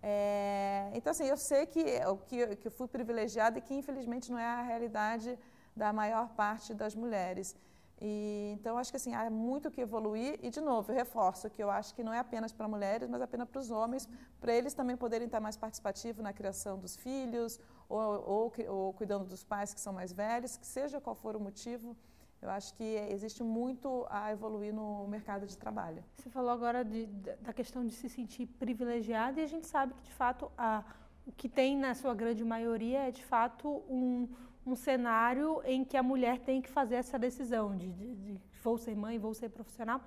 É, 0.01 0.89
então, 0.95 1.11
assim, 1.11 1.25
eu 1.25 1.37
sei 1.37 1.67
que, 1.67 1.83
que, 2.27 2.55
que 2.55 2.67
eu 2.67 2.71
fui 2.71 2.87
privilegiada 2.87 3.59
e 3.59 3.61
que, 3.61 3.73
infelizmente, 3.73 4.31
não 4.31 4.39
é 4.39 4.45
a 4.45 4.61
realidade 4.61 5.37
da 5.75 5.93
maior 5.93 6.29
parte 6.29 6.73
das 6.73 6.95
mulheres. 6.95 7.55
E, 8.03 8.55
então, 8.59 8.79
acho 8.79 8.89
que 8.91 8.97
assim, 8.97 9.13
há 9.13 9.29
muito 9.29 9.69
que 9.69 9.79
evoluir. 9.79 10.39
E, 10.41 10.49
de 10.49 10.59
novo, 10.59 10.91
eu 10.91 10.95
reforço 10.95 11.47
que 11.51 11.61
eu 11.61 11.69
acho 11.69 11.93
que 11.93 12.03
não 12.03 12.11
é 12.11 12.17
apenas 12.17 12.51
para 12.51 12.67
mulheres, 12.67 13.07
mas 13.07 13.21
apenas 13.21 13.47
para 13.47 13.59
os 13.59 13.69
homens, 13.69 14.09
para 14.39 14.51
eles 14.53 14.73
também 14.73 14.97
poderem 14.97 15.27
estar 15.27 15.39
mais 15.39 15.55
participativos 15.55 16.23
na 16.23 16.33
criação 16.33 16.79
dos 16.79 16.95
filhos 16.95 17.59
ou, 17.87 17.99
ou, 17.99 18.53
ou, 18.67 18.93
cuidando 18.93 19.25
dos 19.25 19.43
pais 19.43 19.71
que 19.71 19.79
são 19.79 19.93
mais 19.93 20.11
velhos, 20.11 20.57
que 20.57 20.65
seja 20.65 20.99
qual 20.99 21.15
for 21.15 21.35
o 21.35 21.39
motivo. 21.39 21.95
Eu 22.41 22.49
acho 22.49 22.73
que 22.73 22.83
existe 22.83 23.43
muito 23.43 24.07
a 24.09 24.31
evoluir 24.31 24.73
no 24.73 25.07
mercado 25.07 25.45
de 25.45 25.55
trabalho. 25.55 26.03
Você 26.17 26.27
falou 26.27 26.49
agora 26.49 26.83
de, 26.83 27.05
da 27.39 27.53
questão 27.53 27.85
de 27.85 27.93
se 27.93 28.09
sentir 28.09 28.47
privilegiada 28.47 29.39
e 29.39 29.43
a 29.43 29.47
gente 29.47 29.67
sabe 29.67 29.93
que, 29.93 30.01
de 30.01 30.13
fato, 30.13 30.51
a, 30.57 30.83
o 31.27 31.31
que 31.31 31.47
tem 31.47 31.77
na 31.77 31.93
sua 31.93 32.15
grande 32.15 32.43
maioria 32.43 33.07
é, 33.07 33.11
de 33.11 33.23
fato, 33.23 33.83
um 33.87 34.27
um 34.65 34.75
cenário 34.75 35.61
em 35.65 35.83
que 35.83 35.97
a 35.97 36.03
mulher 36.03 36.39
tem 36.39 36.61
que 36.61 36.69
fazer 36.69 36.95
essa 36.95 37.17
decisão 37.17 37.75
de, 37.75 37.91
de, 37.91 38.15
de 38.15 38.41
vou 38.63 38.77
ser 38.77 38.95
mãe, 38.95 39.17
vou 39.17 39.33
ser 39.33 39.49
profissional. 39.49 40.01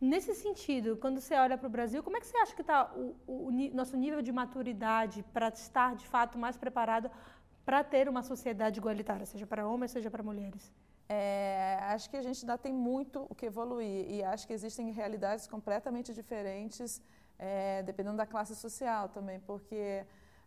Nesse 0.00 0.34
sentido, 0.34 0.96
quando 0.96 1.20
você 1.20 1.34
olha 1.34 1.56
para 1.56 1.66
o 1.66 1.70
Brasil, 1.70 2.02
como 2.02 2.16
é 2.16 2.20
que 2.20 2.26
você 2.26 2.36
acha 2.36 2.54
que 2.54 2.60
está 2.60 2.92
o, 2.94 3.16
o, 3.26 3.46
o, 3.46 3.50
nosso 3.74 3.96
nível 3.96 4.20
de 4.20 4.32
maturidade 4.32 5.24
para 5.32 5.48
estar, 5.48 5.94
de 5.94 6.06
fato, 6.06 6.36
mais 6.36 6.56
preparado 6.56 7.10
para 7.64 7.82
ter 7.82 8.08
uma 8.08 8.22
sociedade 8.22 8.78
igualitária, 8.78 9.24
seja 9.24 9.46
para 9.46 9.66
homens, 9.66 9.92
seja 9.92 10.10
para 10.10 10.22
mulheres? 10.22 10.72
É, 11.08 11.78
acho 11.82 12.10
que 12.10 12.16
a 12.16 12.22
gente 12.22 12.40
ainda 12.42 12.58
tem 12.58 12.72
muito 12.72 13.26
o 13.28 13.34
que 13.34 13.46
evoluir 13.46 14.10
e 14.10 14.22
acho 14.22 14.46
que 14.46 14.52
existem 14.52 14.90
realidades 14.90 15.46
completamente 15.46 16.12
diferentes, 16.12 17.00
é, 17.38 17.82
dependendo 17.82 18.16
da 18.16 18.26
classe 18.26 18.54
social 18.56 19.08
também, 19.08 19.38
porque 19.40 20.04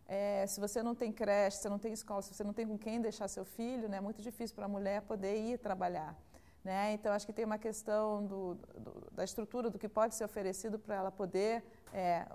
é, 0.08 0.46
se 0.46 0.58
você 0.58 0.82
não 0.82 0.94
tem 0.94 1.12
creche, 1.12 1.58
se 1.58 1.68
não 1.68 1.78
tem 1.78 1.92
escola, 1.92 2.22
se 2.22 2.32
você 2.32 2.42
não 2.42 2.54
tem 2.54 2.66
com 2.66 2.78
quem 2.78 2.98
deixar 2.98 3.28
seu 3.28 3.44
filho, 3.44 3.88
né, 3.90 3.98
é 3.98 4.00
muito 4.00 4.22
difícil 4.22 4.56
para 4.56 4.64
a 4.64 4.68
mulher 4.68 5.02
poder 5.02 5.36
ir 5.36 5.58
trabalhar. 5.58 6.16
Né? 6.64 6.94
Então, 6.94 7.12
acho 7.12 7.26
que 7.26 7.32
tem 7.32 7.44
uma 7.44 7.58
questão 7.58 8.24
do, 8.26 8.54
do, 8.54 9.10
da 9.12 9.22
estrutura 9.22 9.70
do 9.70 9.78
que 9.78 9.88
pode 9.88 10.14
ser 10.14 10.24
oferecido 10.24 10.78
para 10.78 10.96
ela 10.96 11.12
poder 11.12 11.62
é, 11.92 12.26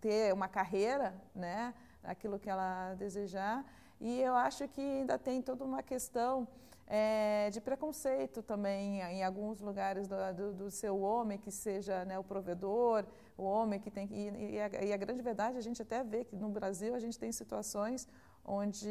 ter 0.00 0.34
uma 0.34 0.48
carreira, 0.48 1.14
né? 1.34 1.72
aquilo 2.02 2.38
que 2.38 2.50
ela 2.50 2.94
desejar. 2.94 3.64
E 4.00 4.20
eu 4.20 4.34
acho 4.34 4.66
que 4.68 4.80
ainda 4.80 5.18
tem 5.18 5.42
toda 5.42 5.64
uma 5.64 5.82
questão 5.82 6.48
é, 6.86 7.50
de 7.50 7.60
preconceito 7.60 8.42
também 8.42 9.00
em 9.00 9.22
alguns 9.22 9.60
lugares 9.60 10.08
do, 10.08 10.16
do, 10.34 10.52
do 10.54 10.70
seu 10.70 11.00
homem 11.00 11.38
que 11.38 11.50
seja 11.50 12.04
né, 12.04 12.18
o 12.18 12.24
provedor, 12.24 13.04
o 13.38 13.44
homem 13.44 13.78
que 13.78 13.90
tem 13.90 14.08
e, 14.10 14.54
e, 14.54 14.60
a, 14.60 14.84
e, 14.84 14.92
a, 14.92 14.96
grande 14.96 15.22
verdade 15.22 15.56
a 15.56 15.60
gente 15.60 15.80
até 15.80 16.02
vê 16.02 16.24
que 16.24 16.34
no 16.34 16.48
Brasil 16.48 16.92
a 16.94 16.98
gente 16.98 17.16
tem 17.16 17.30
situações 17.30 18.08
onde 18.44 18.88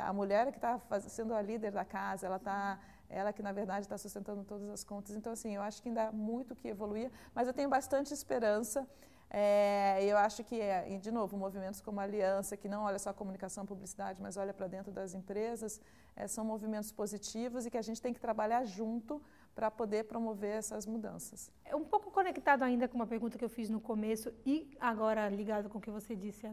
a 0.00 0.12
mulher 0.12 0.52
que 0.52 0.58
está 0.58 0.78
sendo 1.00 1.34
a 1.34 1.42
líder 1.42 1.72
da 1.72 1.84
casa, 1.84 2.26
ela 2.26 2.36
está 2.36 2.78
ela 3.08 3.32
que 3.32 3.42
na 3.42 3.50
verdade 3.50 3.86
está 3.86 3.98
sustentando 3.98 4.44
todas 4.44 4.70
as 4.70 4.84
contas. 4.84 5.16
Então 5.16 5.32
assim, 5.32 5.56
eu 5.56 5.62
acho 5.62 5.82
que 5.82 5.88
ainda 5.88 6.08
há 6.08 6.12
muito 6.12 6.54
que 6.54 6.68
evoluir, 6.68 7.10
mas 7.34 7.48
eu 7.48 7.52
tenho 7.52 7.68
bastante 7.68 8.14
esperança 8.14 8.86
é, 9.32 10.04
eu 10.04 10.18
acho 10.18 10.42
que, 10.42 10.60
é, 10.60 10.98
de 10.98 11.12
novo, 11.12 11.36
movimentos 11.36 11.80
como 11.80 12.00
a 12.00 12.02
Aliança, 12.02 12.56
que 12.56 12.68
não 12.68 12.82
olha 12.82 12.98
só 12.98 13.10
a 13.10 13.14
comunicação 13.14 13.62
e 13.62 13.66
publicidade, 13.66 14.20
mas 14.20 14.36
olha 14.36 14.52
para 14.52 14.66
dentro 14.66 14.90
das 14.90 15.14
empresas, 15.14 15.80
é, 16.16 16.26
são 16.26 16.44
movimentos 16.44 16.90
positivos 16.90 17.64
e 17.64 17.70
que 17.70 17.78
a 17.78 17.82
gente 17.82 18.02
tem 18.02 18.12
que 18.12 18.18
trabalhar 18.18 18.64
junto 18.64 19.22
para 19.54 19.70
poder 19.70 20.04
promover 20.04 20.56
essas 20.56 20.84
mudanças. 20.84 21.52
É 21.64 21.76
um 21.76 21.84
pouco 21.84 22.10
conectado 22.10 22.64
ainda 22.64 22.88
com 22.88 22.96
uma 22.96 23.06
pergunta 23.06 23.38
que 23.38 23.44
eu 23.44 23.48
fiz 23.48 23.70
no 23.70 23.80
começo 23.80 24.32
e 24.44 24.76
agora 24.80 25.28
ligado 25.28 25.68
com 25.68 25.78
o 25.78 25.80
que 25.80 25.90
você 25.90 26.16
disse 26.16 26.46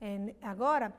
é, 0.00 0.34
agora. 0.42 0.92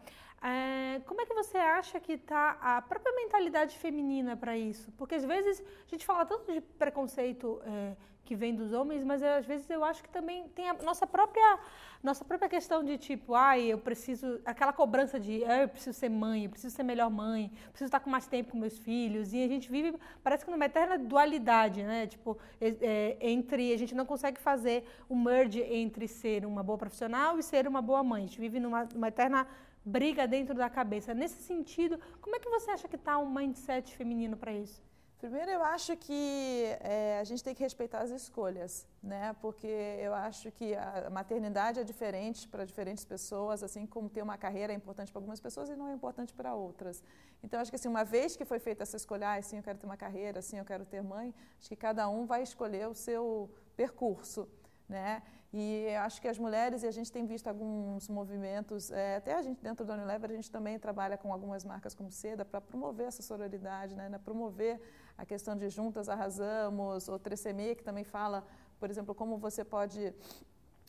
É, 0.47 0.99
como 1.07 1.21
é 1.21 1.25
que 1.25 1.33
você 1.33 1.57
acha 1.57 1.99
que 1.99 2.13
está 2.13 2.55
a 2.61 2.79
própria 2.79 3.11
mentalidade 3.15 3.75
feminina 3.79 4.37
para 4.37 4.55
isso? 4.55 4.91
Porque 4.91 5.15
às 5.15 5.25
vezes 5.25 5.59
a 5.59 5.89
gente 5.89 6.05
fala 6.05 6.23
tanto 6.23 6.53
de 6.53 6.61
preconceito 6.61 7.59
é, 7.65 7.95
que 8.23 8.35
vem 8.35 8.53
dos 8.53 8.71
homens, 8.71 9.03
mas 9.03 9.23
eu, 9.23 9.33
às 9.33 9.45
vezes 9.47 9.67
eu 9.71 9.83
acho 9.83 10.03
que 10.03 10.09
também 10.09 10.47
tem 10.49 10.69
a 10.69 10.73
nossa 10.83 11.07
própria 11.07 11.59
nossa 12.03 12.23
própria 12.23 12.47
questão 12.47 12.83
de 12.83 12.95
tipo, 12.95 13.33
ai, 13.33 13.61
eu 13.73 13.79
preciso 13.79 14.39
aquela 14.45 14.71
cobrança 14.71 15.19
de, 15.19 15.43
ah, 15.45 15.63
eu 15.63 15.67
preciso 15.67 15.97
ser 15.97 16.09
mãe, 16.09 16.43
eu 16.43 16.51
preciso 16.51 16.75
ser 16.75 16.83
melhor 16.83 17.09
mãe, 17.09 17.51
preciso 17.69 17.85
estar 17.85 17.99
com 17.99 18.11
mais 18.11 18.27
tempo 18.27 18.51
com 18.51 18.59
meus 18.59 18.77
filhos 18.77 19.33
e 19.33 19.43
a 19.43 19.47
gente 19.47 19.67
vive 19.71 19.97
parece 20.23 20.45
que 20.45 20.51
numa 20.51 20.65
eterna 20.65 20.95
dualidade, 20.99 21.81
né? 21.81 22.05
Tipo, 22.05 22.37
é, 22.61 23.17
entre 23.19 23.73
a 23.73 23.77
gente 23.77 23.95
não 23.95 24.05
consegue 24.05 24.39
fazer 24.39 24.87
o 25.09 25.15
merge 25.15 25.63
entre 25.63 26.07
ser 26.07 26.45
uma 26.45 26.61
boa 26.61 26.77
profissional 26.77 27.39
e 27.39 27.41
ser 27.41 27.67
uma 27.67 27.81
boa 27.81 28.03
mãe. 28.03 28.25
A 28.25 28.27
gente 28.27 28.39
vive 28.39 28.59
numa, 28.59 28.85
numa 28.93 29.07
eterna 29.07 29.47
briga 29.85 30.27
dentro 30.27 30.55
da 30.55 30.69
cabeça. 30.69 31.13
Nesse 31.13 31.43
sentido, 31.43 31.99
como 32.19 32.35
é 32.35 32.39
que 32.39 32.49
você 32.49 32.71
acha 32.71 32.87
que 32.87 32.95
está 32.95 33.17
um 33.19 33.29
mindset 33.31 33.95
feminino 33.95 34.35
para 34.35 34.51
isso? 34.51 34.81
Primeiro, 35.17 35.49
eu 35.49 35.63
acho 35.63 35.95
que 35.95 36.65
é, 36.81 37.17
a 37.19 37.23
gente 37.23 37.43
tem 37.43 37.55
que 37.55 37.63
respeitar 37.63 38.01
as 38.01 38.11
escolhas, 38.11 38.87
né? 39.01 39.33
Porque 39.41 39.65
eu 39.65 40.13
acho 40.13 40.51
que 40.51 40.75
a 40.75 41.09
maternidade 41.09 41.79
é 41.79 41.83
diferente 41.83 42.47
para 42.47 42.65
diferentes 42.65 43.05
pessoas, 43.05 43.63
assim 43.63 43.85
como 43.85 44.09
ter 44.09 44.21
uma 44.21 44.37
carreira 44.37 44.73
é 44.73 44.75
importante 44.75 45.11
para 45.11 45.19
algumas 45.19 45.39
pessoas 45.39 45.69
e 45.69 45.75
não 45.75 45.87
é 45.87 45.93
importante 45.93 46.33
para 46.33 46.53
outras. 46.53 47.01
Então, 47.41 47.59
acho 47.59 47.71
que 47.71 47.75
assim, 47.75 47.87
uma 47.87 48.03
vez 48.03 48.35
que 48.35 48.43
foi 48.43 48.59
feita 48.59 48.83
essa 48.83 48.97
escolha, 48.97 49.31
ah, 49.31 49.41
sim, 49.41 49.57
eu 49.57 49.63
quero 49.63 49.79
ter 49.79 49.85
uma 49.85 49.97
carreira, 49.97 50.41
sim, 50.41 50.57
eu 50.57 50.65
quero 50.65 50.85
ter 50.85 51.01
mãe, 51.01 51.33
acho 51.57 51.69
que 51.69 51.75
cada 51.75 52.07
um 52.09 52.25
vai 52.25 52.43
escolher 52.43 52.87
o 52.87 52.93
seu 52.93 53.49
percurso, 53.75 54.47
né? 54.87 55.23
E 55.57 55.95
acho 55.95 56.21
que 56.21 56.27
as 56.27 56.37
mulheres, 56.37 56.83
e 56.83 56.87
a 56.87 56.91
gente 56.91 57.09
tem 57.09 57.25
visto 57.25 57.47
alguns 57.47 58.09
movimentos, 58.09 58.91
é, 58.91 59.15
até 59.15 59.35
a 59.35 59.41
gente 59.41 59.63
dentro 59.63 59.85
da 59.85 59.93
Unilever, 59.93 60.29
a 60.29 60.33
gente 60.33 60.51
também 60.51 60.77
trabalha 60.77 61.17
com 61.17 61.31
algumas 61.31 61.63
marcas 61.63 61.95
como 61.95 62.11
Seda 62.11 62.43
para 62.43 62.59
promover 62.59 63.07
essa 63.07 63.23
sororidade, 63.23 63.95
né, 63.95 64.09
né, 64.09 64.17
promover 64.17 64.81
a 65.17 65.25
questão 65.25 65.55
de 65.55 65.69
juntas 65.69 66.09
arrasamos, 66.09 67.07
ou 67.07 67.17
Trecemê, 67.17 67.73
que 67.73 67.85
também 67.85 68.03
fala, 68.03 68.45
por 68.77 68.89
exemplo, 68.89 69.15
como 69.15 69.37
você 69.37 69.63
pode 69.63 70.13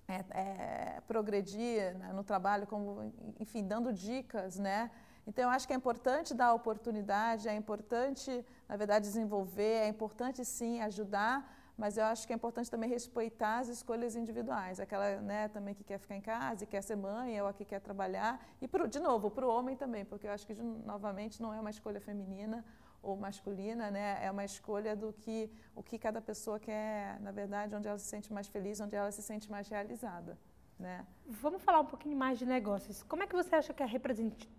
é, 0.09 0.25
é, 0.31 1.01
progredir 1.07 1.97
né, 1.97 2.13
no 2.13 2.25
trabalho, 2.25 2.67
como, 2.67 3.15
enfim, 3.39 3.65
dando 3.65 3.93
dicas, 3.93 4.59
né? 4.59 4.91
Então, 5.29 5.45
eu 5.45 5.51
acho 5.51 5.65
que 5.69 5.73
é 5.73 5.77
importante 5.77 6.35
dar 6.35 6.53
oportunidade, 6.55 7.49
é 7.49 7.55
importante, 7.55 8.45
na 8.69 8.77
verdade, 8.77 9.07
desenvolver, 9.07 9.85
é 9.85 9.89
importante, 9.89 10.45
sim, 10.45 10.81
ajudar, 10.81 11.56
mas 11.77 11.99
eu 11.99 12.05
acho 12.05 12.27
que 12.27 12.33
é 12.33 12.37
importante 12.37 12.71
também 12.71 12.89
respeitar 12.89 13.59
as 13.59 13.69
escolhas 13.69 14.17
individuais. 14.17 14.81
Aquela 14.81 15.21
né, 15.21 15.49
também 15.49 15.75
que 15.75 15.85
quer 15.85 15.99
ficar 15.99 16.17
em 16.17 16.21
casa 16.21 16.65
e 16.65 16.67
quer 16.67 16.83
ser 16.83 16.97
mãe, 16.97 17.41
ou 17.41 17.49
a 17.49 17.53
que 17.53 17.65
quer 17.65 17.81
trabalhar. 17.81 18.41
E, 18.61 18.67
pro, 18.67 18.89
de 18.89 18.99
novo, 18.99 19.31
para 19.31 19.47
o 19.47 19.51
homem 19.51 19.77
também, 19.77 20.05
porque 20.05 20.27
eu 20.27 20.31
acho 20.31 20.47
que, 20.47 20.55
novamente, 20.55 21.43
não 21.43 21.53
é 21.53 21.61
uma 21.61 21.71
escolha 21.71 22.01
feminina 22.01 22.65
ou 23.03 23.15
masculina, 23.17 23.91
né? 23.91 24.19
é 24.21 24.31
uma 24.31 24.45
escolha 24.45 24.97
do 24.97 25.13
que, 25.13 25.51
o 25.75 25.83
que 25.83 25.99
cada 25.99 26.21
pessoa 26.21 26.59
quer, 26.59 27.21
na 27.21 27.31
verdade, 27.31 27.75
onde 27.75 27.87
ela 27.87 27.99
se 27.99 28.07
sente 28.07 28.33
mais 28.33 28.49
feliz, 28.49 28.81
onde 28.81 28.97
ela 28.97 29.13
se 29.13 29.23
sente 29.23 29.51
mais 29.51 29.69
realizada. 29.69 30.37
Né? 30.79 31.07
Vamos 31.27 31.63
falar 31.63 31.81
um 31.81 31.87
pouquinho 31.87 32.17
mais 32.17 32.39
de 32.39 32.47
negócios. 32.47 33.03
Como 33.03 33.23
é 33.23 33.27
que 33.27 33.35
você 33.35 33.55
acha 33.55 33.73
que 33.73 33.83
a 33.83 33.87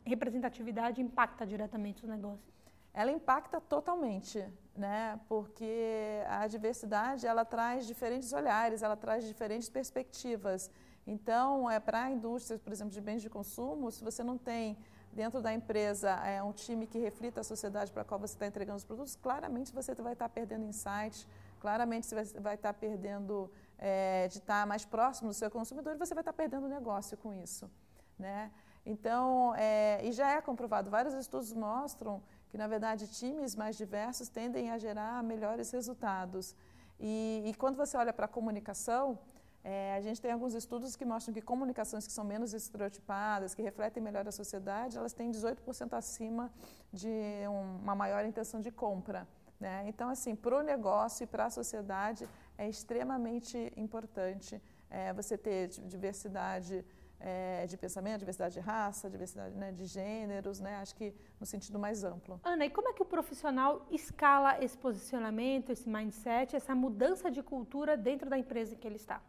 representatividade 0.06 1.02
impacta 1.02 1.46
diretamente 1.46 2.04
os 2.04 2.10
negócios? 2.10 2.57
Ela 3.00 3.12
impacta 3.12 3.62
totalmente, 3.62 4.44
né? 4.76 5.20
Porque 5.30 6.24
a 6.28 6.48
diversidade 6.48 7.28
ela 7.28 7.46
traz 7.46 7.86
diferentes 7.86 8.34
olhares, 8.34 8.82
ela 8.82 8.98
traz 8.98 9.24
diferentes 9.24 9.70
perspectivas. 9.70 10.72
Então, 11.06 11.70
é 11.70 11.80
para 11.80 12.06
a 12.06 12.10
indústria, 12.10 12.58
por 12.58 12.74
exemplo, 12.74 12.92
de 12.92 13.00
bens 13.00 13.22
de 13.22 13.30
consumo, 13.30 13.92
se 13.92 14.04
você 14.04 14.24
não 14.24 14.36
tem 14.36 14.76
dentro 15.14 15.44
da 15.44 15.54
empresa 15.54 16.10
é 16.26 16.42
um 16.42 16.52
time 16.52 16.88
que 16.88 16.98
reflita 16.98 17.42
a 17.42 17.44
sociedade 17.44 17.92
para 17.92 18.02
a 18.02 18.06
qual 18.06 18.20
você 18.20 18.34
está 18.34 18.48
entregando 18.48 18.78
os 18.78 18.84
produtos, 18.84 19.16
claramente 19.16 19.72
você 19.72 19.94
vai 19.94 20.14
estar 20.14 20.30
perdendo 20.30 20.66
insights, 20.66 21.28
claramente 21.60 22.08
você 22.08 22.40
vai 22.40 22.56
estar 22.56 22.74
perdendo 22.74 23.50
é, 23.78 24.28
de 24.28 24.40
estar 24.40 24.66
mais 24.66 24.86
próximo 24.86 25.30
do 25.30 25.36
seu 25.36 25.52
consumidor 25.52 25.94
e 25.94 25.98
você 26.00 26.16
vai 26.16 26.24
estar 26.24 26.34
perdendo 26.34 26.68
negócio 26.68 27.16
com 27.16 27.32
isso, 27.32 27.70
né? 28.18 28.52
Então, 28.88 29.54
é, 29.56 30.00
e 30.08 30.14
já 30.14 30.32
é 30.32 30.42
comprovado, 30.42 30.90
vários 30.90 31.14
estudos 31.14 31.54
mostram 31.54 32.22
que 32.50 32.58
na 32.58 32.68
verdade 32.68 33.06
times 33.08 33.54
mais 33.54 33.76
diversos 33.76 34.30
tendem 34.30 34.72
a 34.72 34.78
gerar 34.78 35.22
melhores 35.22 35.70
resultados. 35.72 36.56
E, 36.98 37.44
e 37.46 37.54
quando 37.56 37.76
você 37.76 37.98
olha 37.98 38.14
para 38.14 38.26
a 38.26 38.30
comunicação, 38.30 39.20
é, 39.62 39.94
a 39.98 40.00
gente 40.00 40.22
tem 40.22 40.32
alguns 40.32 40.54
estudos 40.54 40.96
que 40.96 41.04
mostram 41.04 41.34
que 41.34 41.42
comunicações 41.42 42.08
que 42.08 42.14
são 42.14 42.24
menos 42.24 42.54
estereotipadas, 42.54 43.54
que 43.54 43.62
refletem 43.62 44.02
melhor 44.02 44.26
a 44.26 44.32
sociedade, 44.32 44.98
elas 44.98 45.12
têm 45.12 45.30
18% 45.30 45.92
acima 45.92 46.50
de 46.94 47.10
um, 47.50 47.84
uma 47.84 47.94
maior 47.94 48.24
intenção 48.24 48.62
de 48.62 48.72
compra. 48.72 49.28
Né? 49.60 49.84
Então, 49.88 50.08
assim, 50.10 50.34
para 50.34 50.58
o 50.58 50.64
negócio 50.64 51.26
e 51.26 51.28
para 51.28 51.48
a 51.48 51.50
sociedade 51.50 52.30
é 52.58 52.70
extremamente 52.70 53.74
importante 53.76 54.62
é, 54.90 55.12
você 55.12 55.38
ter 55.38 55.68
diversidade 55.68 56.86
é, 57.20 57.66
de 57.66 57.78
pensamento, 57.78 58.20
diversidade 58.20 58.54
de 58.54 58.60
raça, 58.60 59.10
diversidade 59.10 59.56
né, 59.56 59.72
de 59.72 59.86
gêneros, 59.86 60.60
né, 60.60 60.78
acho 60.78 60.96
que 60.96 61.14
no 61.40 61.46
sentido 61.46 61.80
mais 61.80 62.04
amplo. 62.04 62.40
Ana, 62.44 62.66
e 62.66 62.70
como 62.70 62.90
é 62.90 62.94
que 62.94 63.02
o 63.02 63.06
profissional 63.06 63.86
escala 63.92 64.64
esse 64.64 64.78
posicionamento, 64.78 65.72
esse 65.72 65.90
mindset, 65.90 66.56
essa 66.56 66.76
mudança 66.76 67.32
de 67.32 67.42
cultura 67.42 67.98
dentro 67.98 68.30
da 68.30 68.38
empresa 68.38 68.74
em 68.74 68.78
que 68.78 68.88
ele 68.88 68.98
está? 68.98 69.22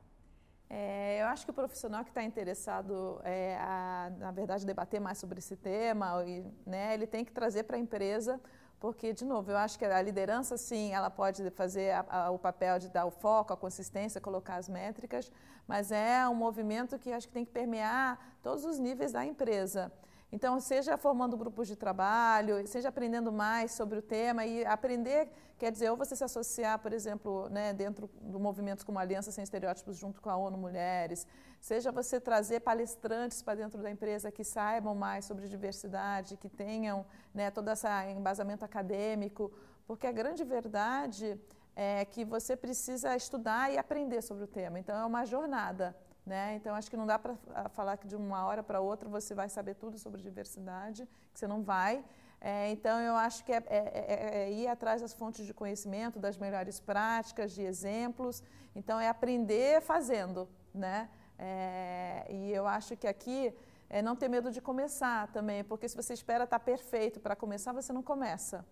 É, 0.70 1.22
eu 1.22 1.26
acho 1.28 1.46
que 1.46 1.50
o 1.50 1.54
profissional 1.54 2.04
que 2.04 2.10
está 2.10 2.22
interessado, 2.22 3.20
é, 3.24 3.56
a, 3.58 4.12
na 4.18 4.30
verdade, 4.30 4.66
debater 4.66 5.00
mais 5.00 5.16
sobre 5.16 5.38
esse 5.38 5.56
tema, 5.56 6.22
e, 6.26 6.44
né, 6.66 6.92
ele 6.92 7.06
tem 7.06 7.24
que 7.24 7.32
trazer 7.32 7.62
para 7.62 7.76
a 7.76 7.80
empresa 7.80 8.38
porque, 8.80 9.12
de 9.12 9.24
novo, 9.24 9.50
eu 9.50 9.56
acho 9.56 9.78
que 9.78 9.84
a 9.84 10.00
liderança, 10.00 10.56
sim, 10.56 10.92
ela 10.92 11.10
pode 11.10 11.50
fazer 11.50 11.90
a, 11.90 12.06
a, 12.08 12.30
o 12.30 12.38
papel 12.38 12.78
de 12.78 12.88
dar 12.88 13.06
o 13.06 13.10
foco, 13.10 13.52
a 13.52 13.56
consistência, 13.56 14.20
colocar 14.20 14.56
as 14.56 14.68
métricas, 14.68 15.32
mas 15.66 15.90
é 15.90 16.28
um 16.28 16.34
movimento 16.34 16.98
que 16.98 17.12
acho 17.12 17.26
que 17.26 17.32
tem 17.32 17.44
que 17.44 17.50
permear 17.50 18.36
todos 18.42 18.64
os 18.64 18.78
níveis 18.78 19.12
da 19.12 19.24
empresa. 19.24 19.92
Então, 20.30 20.60
seja 20.60 20.98
formando 20.98 21.38
grupos 21.38 21.66
de 21.66 21.74
trabalho, 21.74 22.66
seja 22.66 22.90
aprendendo 22.90 23.32
mais 23.32 23.72
sobre 23.72 23.98
o 23.98 24.02
tema 24.02 24.44
e 24.44 24.64
aprender, 24.64 25.30
quer 25.56 25.72
dizer, 25.72 25.90
ou 25.90 25.96
você 25.96 26.14
se 26.14 26.22
associar, 26.22 26.78
por 26.80 26.92
exemplo, 26.92 27.48
né, 27.48 27.72
dentro 27.72 28.10
do 28.20 28.38
movimentos 28.38 28.84
como 28.84 28.98
Aliança 28.98 29.32
Sem 29.32 29.42
Estereótipos 29.42 29.96
junto 29.96 30.20
com 30.20 30.28
a 30.28 30.36
ONU 30.36 30.58
Mulheres, 30.58 31.26
seja 31.58 31.90
você 31.90 32.20
trazer 32.20 32.60
palestrantes 32.60 33.40
para 33.40 33.54
dentro 33.54 33.80
da 33.82 33.90
empresa 33.90 34.30
que 34.30 34.44
saibam 34.44 34.94
mais 34.94 35.24
sobre 35.24 35.48
diversidade, 35.48 36.36
que 36.36 36.50
tenham 36.50 37.06
né, 37.32 37.50
todo 37.50 37.70
esse 37.70 37.88
embasamento 38.14 38.66
acadêmico, 38.66 39.50
porque 39.86 40.06
a 40.06 40.12
grande 40.12 40.44
verdade 40.44 41.40
é 41.74 42.04
que 42.04 42.22
você 42.22 42.54
precisa 42.54 43.16
estudar 43.16 43.72
e 43.72 43.78
aprender 43.78 44.20
sobre 44.20 44.44
o 44.44 44.46
tema. 44.46 44.78
Então, 44.78 44.94
é 44.94 45.06
uma 45.06 45.24
jornada. 45.24 45.96
Né? 46.28 46.56
Então, 46.56 46.74
acho 46.74 46.90
que 46.90 46.96
não 46.96 47.06
dá 47.06 47.18
para 47.18 47.34
falar 47.70 47.96
que 47.96 48.06
de 48.06 48.14
uma 48.14 48.44
hora 48.44 48.62
para 48.62 48.80
outra 48.80 49.08
você 49.08 49.34
vai 49.34 49.48
saber 49.48 49.74
tudo 49.74 49.96
sobre 49.96 50.20
diversidade, 50.20 51.08
que 51.32 51.40
você 51.40 51.46
não 51.46 51.62
vai. 51.62 52.04
É, 52.38 52.70
então, 52.70 53.00
eu 53.00 53.16
acho 53.16 53.42
que 53.46 53.50
é, 53.50 53.62
é, 53.66 53.76
é, 53.76 54.42
é, 54.42 54.52
ir 54.52 54.68
atrás 54.68 55.00
das 55.00 55.14
fontes 55.14 55.46
de 55.46 55.54
conhecimento, 55.54 56.18
das 56.18 56.36
melhores 56.36 56.78
práticas, 56.78 57.52
de 57.52 57.62
exemplos. 57.62 58.42
Então, 58.76 59.00
é 59.00 59.08
aprender 59.08 59.80
fazendo. 59.80 60.46
Né? 60.74 61.08
É, 61.38 62.26
e 62.28 62.52
eu 62.52 62.66
acho 62.66 62.94
que 62.94 63.06
aqui 63.06 63.54
é 63.88 64.02
não 64.02 64.14
ter 64.14 64.28
medo 64.28 64.50
de 64.50 64.60
começar 64.60 65.28
também, 65.28 65.64
porque 65.64 65.88
se 65.88 65.96
você 65.96 66.12
espera 66.12 66.44
estar 66.44 66.58
perfeito 66.58 67.20
para 67.20 67.34
começar, 67.34 67.72
você 67.72 67.90
não 67.90 68.02
começa. 68.02 68.66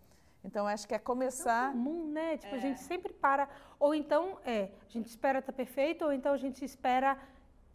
Então, 0.44 0.66
acho 0.66 0.86
que 0.86 0.94
é 0.94 0.98
começar. 0.98 1.70
É 1.70 1.72
comum, 1.72 2.12
né? 2.12 2.36
Tipo, 2.36 2.54
é. 2.54 2.58
a 2.58 2.60
gente 2.60 2.80
sempre 2.80 3.14
para. 3.14 3.48
Ou 3.80 3.94
então, 3.94 4.38
é, 4.44 4.68
a 4.86 4.92
gente 4.92 5.06
espera 5.06 5.38
estar 5.38 5.52
tá 5.52 5.56
perfeito, 5.56 6.04
ou 6.04 6.12
então 6.12 6.34
a 6.34 6.36
gente 6.36 6.62
espera 6.62 7.18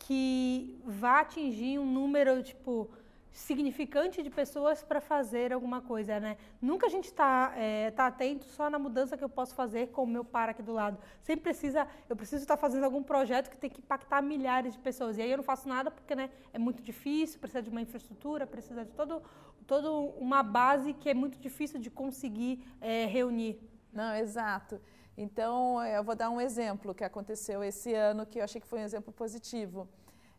que 0.05 0.79
vá 0.86 1.20
atingir 1.22 1.79
um 1.79 1.86
número, 1.86 2.41
tipo, 2.41 2.89
significante 3.31 4.22
de 4.22 4.29
pessoas 4.29 4.84
para 4.84 5.00
fazer 5.00 5.53
alguma 5.53 5.81
coisa, 5.81 6.20
né? 6.20 6.38
Nunca 6.62 6.88
a 6.88 6.89
gente 6.89 7.05
está 7.05 7.53
é, 7.55 7.89
tá 7.91 8.08
atento 8.08 8.46
só 8.46 8.70
na 8.70 8.77
mudança 8.77 9.17
que 9.17 9.24
eu 9.24 9.29
posso 9.29 9.55
fazer 9.55 9.88
com 9.88 10.03
o 10.03 10.08
meu 10.08 10.25
par 10.25 10.50
aqui 10.50 10.62
do 10.62 10.74
lado. 10.74 10.98
Sempre 11.22 11.43
precisa, 11.43 11.88
eu 12.10 12.15
preciso 12.15 12.41
estar 12.41 12.58
tá 12.58 12.62
fazendo 12.62 12.84
algum 12.84 13.01
projeto 13.01 13.50
que 13.50 13.58
tem 13.58 13.70
que 13.70 13.79
impactar 13.79 14.22
milhares 14.22 14.74
de 14.74 14.79
pessoas. 14.79 15.17
E 15.17 15.22
aí 15.22 15.31
eu 15.31 15.38
não 15.38 15.43
faço 15.43 15.67
nada 15.67 15.89
porque, 15.89 16.13
né, 16.13 16.29
é 16.51 16.60
muito 16.60 16.81
difícil, 16.84 17.39
precisa 17.39 17.62
de 17.62 17.70
uma 17.70 17.81
infraestrutura, 17.81 18.46
precisa 18.46 18.84
de 18.84 18.91
todo, 18.91 19.22
todo 19.65 20.08
uma 20.17 20.43
base 20.43 20.93
que 20.93 21.10
é 21.10 21.13
muito 21.13 21.39
difícil 21.39 21.79
de 21.79 21.89
conseguir 21.89 22.63
é, 22.81 23.05
reunir. 23.05 23.60
Não, 23.93 24.13
exato. 24.15 24.79
Então, 25.22 25.86
eu 25.86 26.04
vou 26.04 26.16
dar 26.16 26.32
um 26.32 26.42
exemplo 26.42 26.96
que 26.96 27.04
aconteceu 27.04 27.63
esse 27.63 27.94
ano 27.94 28.25
que 28.25 28.40
eu 28.40 28.44
achei 28.44 28.60
que 28.60 28.66
foi 28.66 28.80
um 28.80 28.84
exemplo 28.84 29.13
positivo. 29.13 29.88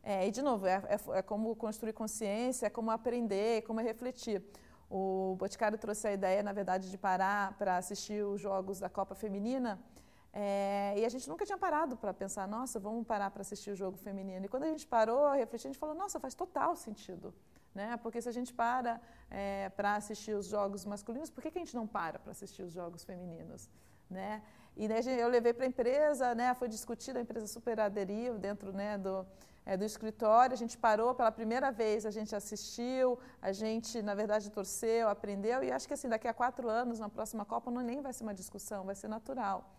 É, 0.03 0.27
e, 0.27 0.31
de 0.33 0.43
novo, 0.43 0.67
é, 0.67 0.83
é, 0.95 1.19
é, 1.19 1.23
como 1.23 1.55
construir 1.55 1.93
consciência, 1.93 2.67
é 2.67 2.71
como 2.71 2.91
aprender, 2.91 3.59
é 3.59 3.61
como 3.61 3.81
refletir. 3.81 4.43
O 4.91 5.37
Boticário 5.39 5.79
trouxe 5.79 6.09
a 6.09 6.13
ideia, 6.13 6.43
na 6.43 6.53
verdade, 6.53 6.91
de 6.91 6.99
parar 6.99 7.57
para 7.59 7.77
assistir 7.77 8.25
os 8.25 8.41
jogos 8.41 8.81
da 8.81 8.89
Copa 8.89 9.15
Feminina. 9.15 9.79
É, 10.33 10.95
e 10.97 11.05
a 11.05 11.09
gente 11.09 11.29
nunca 11.29 11.47
tinha 11.47 11.59
parado 11.59 11.97
para 11.97 12.13
pensar, 12.13 12.49
nossa, 12.49 12.81
vamos 12.81 13.07
parar 13.07 13.31
para 13.31 13.43
assistir 13.43 13.71
o 13.71 13.77
jogo 13.77 13.97
feminino. 13.97 14.45
E 14.45 14.49
quando 14.49 14.65
a 14.65 14.71
gente 14.73 14.85
parou 14.85 15.27
a 15.27 15.37
refletir, 15.37 15.69
a 15.69 15.71
gente 15.71 15.79
falou, 15.79 15.95
nossa, 15.95 16.19
faz 16.19 16.35
total 16.35 16.75
sentido. 16.75 17.33
Né? 17.73 17.97
Porque 17.99 18.21
se 18.21 18.29
a 18.29 18.33
gente 18.33 18.53
para 18.53 19.01
para 19.77 19.95
assistir 19.95 20.35
os 20.35 20.47
jogos 20.47 20.85
masculinos, 20.85 21.31
por 21.31 21.41
que, 21.43 21.51
que 21.51 21.59
a 21.59 21.65
gente 21.65 21.77
não 21.77 21.87
para 21.87 22.19
para 22.19 22.33
assistir 22.33 22.63
os 22.63 22.73
jogos 22.73 23.05
femininos? 23.05 23.71
Né? 24.11 24.43
E 24.77 24.89
daí 24.89 25.21
eu 25.21 25.29
levei 25.29 25.53
para 25.53 25.65
a 25.65 25.69
empresa, 25.69 26.35
né, 26.35 26.55
foi 26.55 26.69
discutida, 26.69 27.19
a 27.19 27.23
empresa 27.23 27.47
super 27.47 27.79
aderiu 27.79 28.39
dentro 28.39 28.73
né, 28.73 28.97
do, 28.97 29.27
é, 29.67 29.77
do 29.77 29.85
escritório, 29.85 30.55
a 30.55 30.57
gente 30.57 30.79
parou 30.79 31.15
pela 31.15 31.31
primeira 31.31 31.71
vez, 31.71 32.07
a 32.07 32.11
gente 32.11 32.35
assistiu, 32.35 33.19
a 33.41 33.53
gente, 33.53 34.01
na 34.03 34.15
verdade, 34.15 34.51
torceu, 34.51 35.09
aprendeu, 35.09 35.63
e 35.63 35.71
acho 35.71 35.87
que 35.87 35.95
assim, 35.95 36.09
daqui 36.09 36.27
a 36.27 36.35
quatro 36.35 36.69
anos, 36.69 36.99
na 36.99 37.09
próxima 37.09 37.45
Copa, 37.45 37.71
não 37.71 37.83
nem 37.83 38.01
vai 38.01 38.13
ser 38.13 38.25
uma 38.25 38.35
discussão, 38.35 38.85
vai 38.85 38.95
ser 38.95 39.09
natural. 39.09 39.71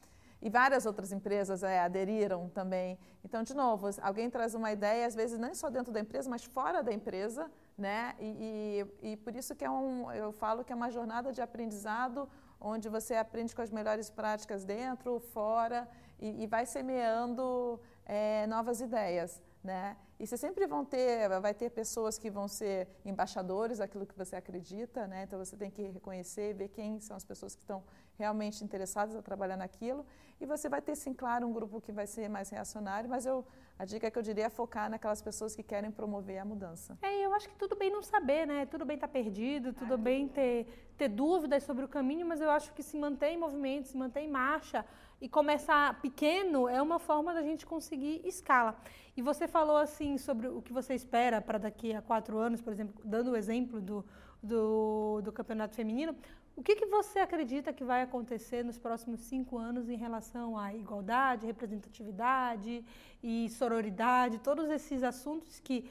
E 0.41 0.50
várias 0.50 0.85
outras 0.85 1.13
empresas 1.13 1.63
é, 1.63 1.79
aderiram 1.79 2.50
também. 2.50 3.00
Então, 3.23 3.43
de 3.43 3.53
novo, 3.53 3.89
alguém 4.01 4.29
traz 4.29 4.53
uma 4.53 4.73
ideia, 4.73 5.07
às 5.07 5.15
vezes 5.15 5.39
não 5.39 5.55
só 5.55 5.69
dentro 5.69 5.93
da 5.93 6.01
empresa, 6.01 6.29
mas 6.29 6.43
fora 6.43 6.83
da 6.83 6.91
empresa, 6.91 7.50
né? 7.77 8.13
E, 8.19 8.85
e, 9.01 9.12
e 9.12 9.17
por 9.17 9.33
isso 9.33 9.55
que 9.55 9.63
é 9.63 9.69
um, 9.69 10.12
eu 10.12 10.33
falo 10.33 10.65
que 10.65 10.73
é 10.73 10.75
uma 10.75 10.91
jornada 10.91 11.31
de 11.31 11.41
aprendizado, 11.41 12.27
onde 12.60 12.89
você 12.89 13.15
aprende 13.15 13.55
com 13.55 13.62
as 13.62 13.72
melhores 13.72 14.10
práticas 14.10 14.63
dentro, 14.63 15.19
fora, 15.19 15.88
e, 16.19 16.43
e 16.43 16.48
vai 16.48 16.65
semeando 16.65 17.79
é, 18.05 18.48
novas 18.48 18.81
ideias. 18.81 19.41
Né? 19.63 19.96
E 20.20 20.27
você 20.27 20.38
sempre 20.38 20.67
vão 20.67 20.84
ter, 20.84 21.27
vai 21.39 21.53
ter 21.53 21.70
pessoas 21.70 22.17
que 22.17 22.29
vão 22.29 22.48
ser 22.48 22.88
embaixadores 23.05 23.77
daquilo 23.77 24.05
que 24.05 24.17
você 24.17 24.36
acredita, 24.36 25.08
né? 25.08 25.24
Então 25.24 25.39
você 25.39 25.55
tem 25.55 25.72
que 25.72 25.82
reconhecer 25.84 26.50
e 26.50 26.53
ver 26.53 26.67
quem 26.67 27.00
são 27.00 27.15
as 27.15 27.24
pessoas 27.24 27.55
que 27.55 27.62
estão 27.62 27.82
realmente 28.17 28.63
interessadas 28.63 29.15
a 29.15 29.22
trabalhar 29.22 29.58
naquilo. 29.58 30.05
E 30.39 30.46
você 30.46 30.67
vai 30.67 30.82
ter, 30.82 30.96
sim, 30.96 31.13
claro, 31.13 31.48
um 31.48 31.53
grupo 31.53 31.79
que 31.79 31.91
vai 31.91 32.05
ser 32.05 32.29
mais 32.29 32.50
reacionário, 32.50 33.10
mas 33.10 33.25
eu, 33.25 33.46
a 33.79 33.86
dica 33.86 34.12
que 34.12 34.17
eu 34.17 34.22
diria 34.22 34.46
é 34.46 34.50
focar 34.50 34.89
naquelas 34.89 35.22
pessoas 35.22 35.55
que 35.55 35.63
querem 35.63 35.89
promover 35.91 36.38
a 36.38 36.46
mudança. 36.46 36.98
É, 37.01 37.25
eu 37.25 37.34
acho 37.34 37.48
que 37.50 37.55
tudo 37.55 37.75
bem 37.75 37.91
não 37.91 38.03
saber, 38.03 38.46
né? 38.46 38.66
Tudo 38.66 38.85
bem 38.85 38.96
estar 38.96 39.07
tá 39.07 39.14
perdido, 39.14 39.74
tudo 39.74 39.98
bem 39.98 40.27
ter, 40.27 40.68
ter 40.98 41.07
dúvidas 41.07 41.64
sobre 41.64 41.85
o 41.85 41.87
caminho, 41.87 42.25
mas 42.25 42.42
eu 42.42 42.51
acho 42.51 42.74
que 42.74 42.83
se 42.83 42.98
manter 42.98 43.29
em 43.29 43.37
movimento, 43.37 43.87
se 43.87 43.98
manter 43.98 44.22
em 44.22 44.29
marcha 44.29 44.85
e 45.22 45.29
começar 45.29 46.01
pequeno 46.01 46.68
é 46.68 46.81
uma 46.81 47.00
forma 47.00 47.33
da 47.33 47.42
gente 47.42 47.66
conseguir 47.66 48.22
escala. 48.25 48.77
E 49.15 49.21
você 49.21 49.47
falou 49.47 49.77
assim 49.77 50.17
sobre 50.17 50.47
o 50.47 50.61
que 50.61 50.73
você 50.73 50.95
espera 50.95 51.39
para 51.39 51.59
daqui 51.59 51.93
a 51.93 52.01
quatro 52.01 52.37
anos, 52.37 52.61
por 52.61 52.73
exemplo, 52.73 52.99
dando 53.05 53.31
o 53.31 53.35
exemplo 53.35 53.79
do, 53.79 54.03
do, 54.41 55.21
do 55.21 55.31
campeonato 55.31 55.75
feminino. 55.75 56.15
O 56.55 56.61
que, 56.61 56.75
que 56.75 56.85
você 56.85 57.19
acredita 57.19 57.73
que 57.73 57.83
vai 57.83 58.01
acontecer 58.01 58.63
nos 58.63 58.77
próximos 58.77 59.21
cinco 59.21 59.57
anos 59.57 59.89
em 59.89 59.97
relação 59.97 60.57
à 60.57 60.73
igualdade, 60.73 61.45
representatividade 61.45 62.85
e 63.23 63.49
sororidade, 63.49 64.39
todos 64.39 64.69
esses 64.69 65.03
assuntos 65.03 65.59
que 65.59 65.89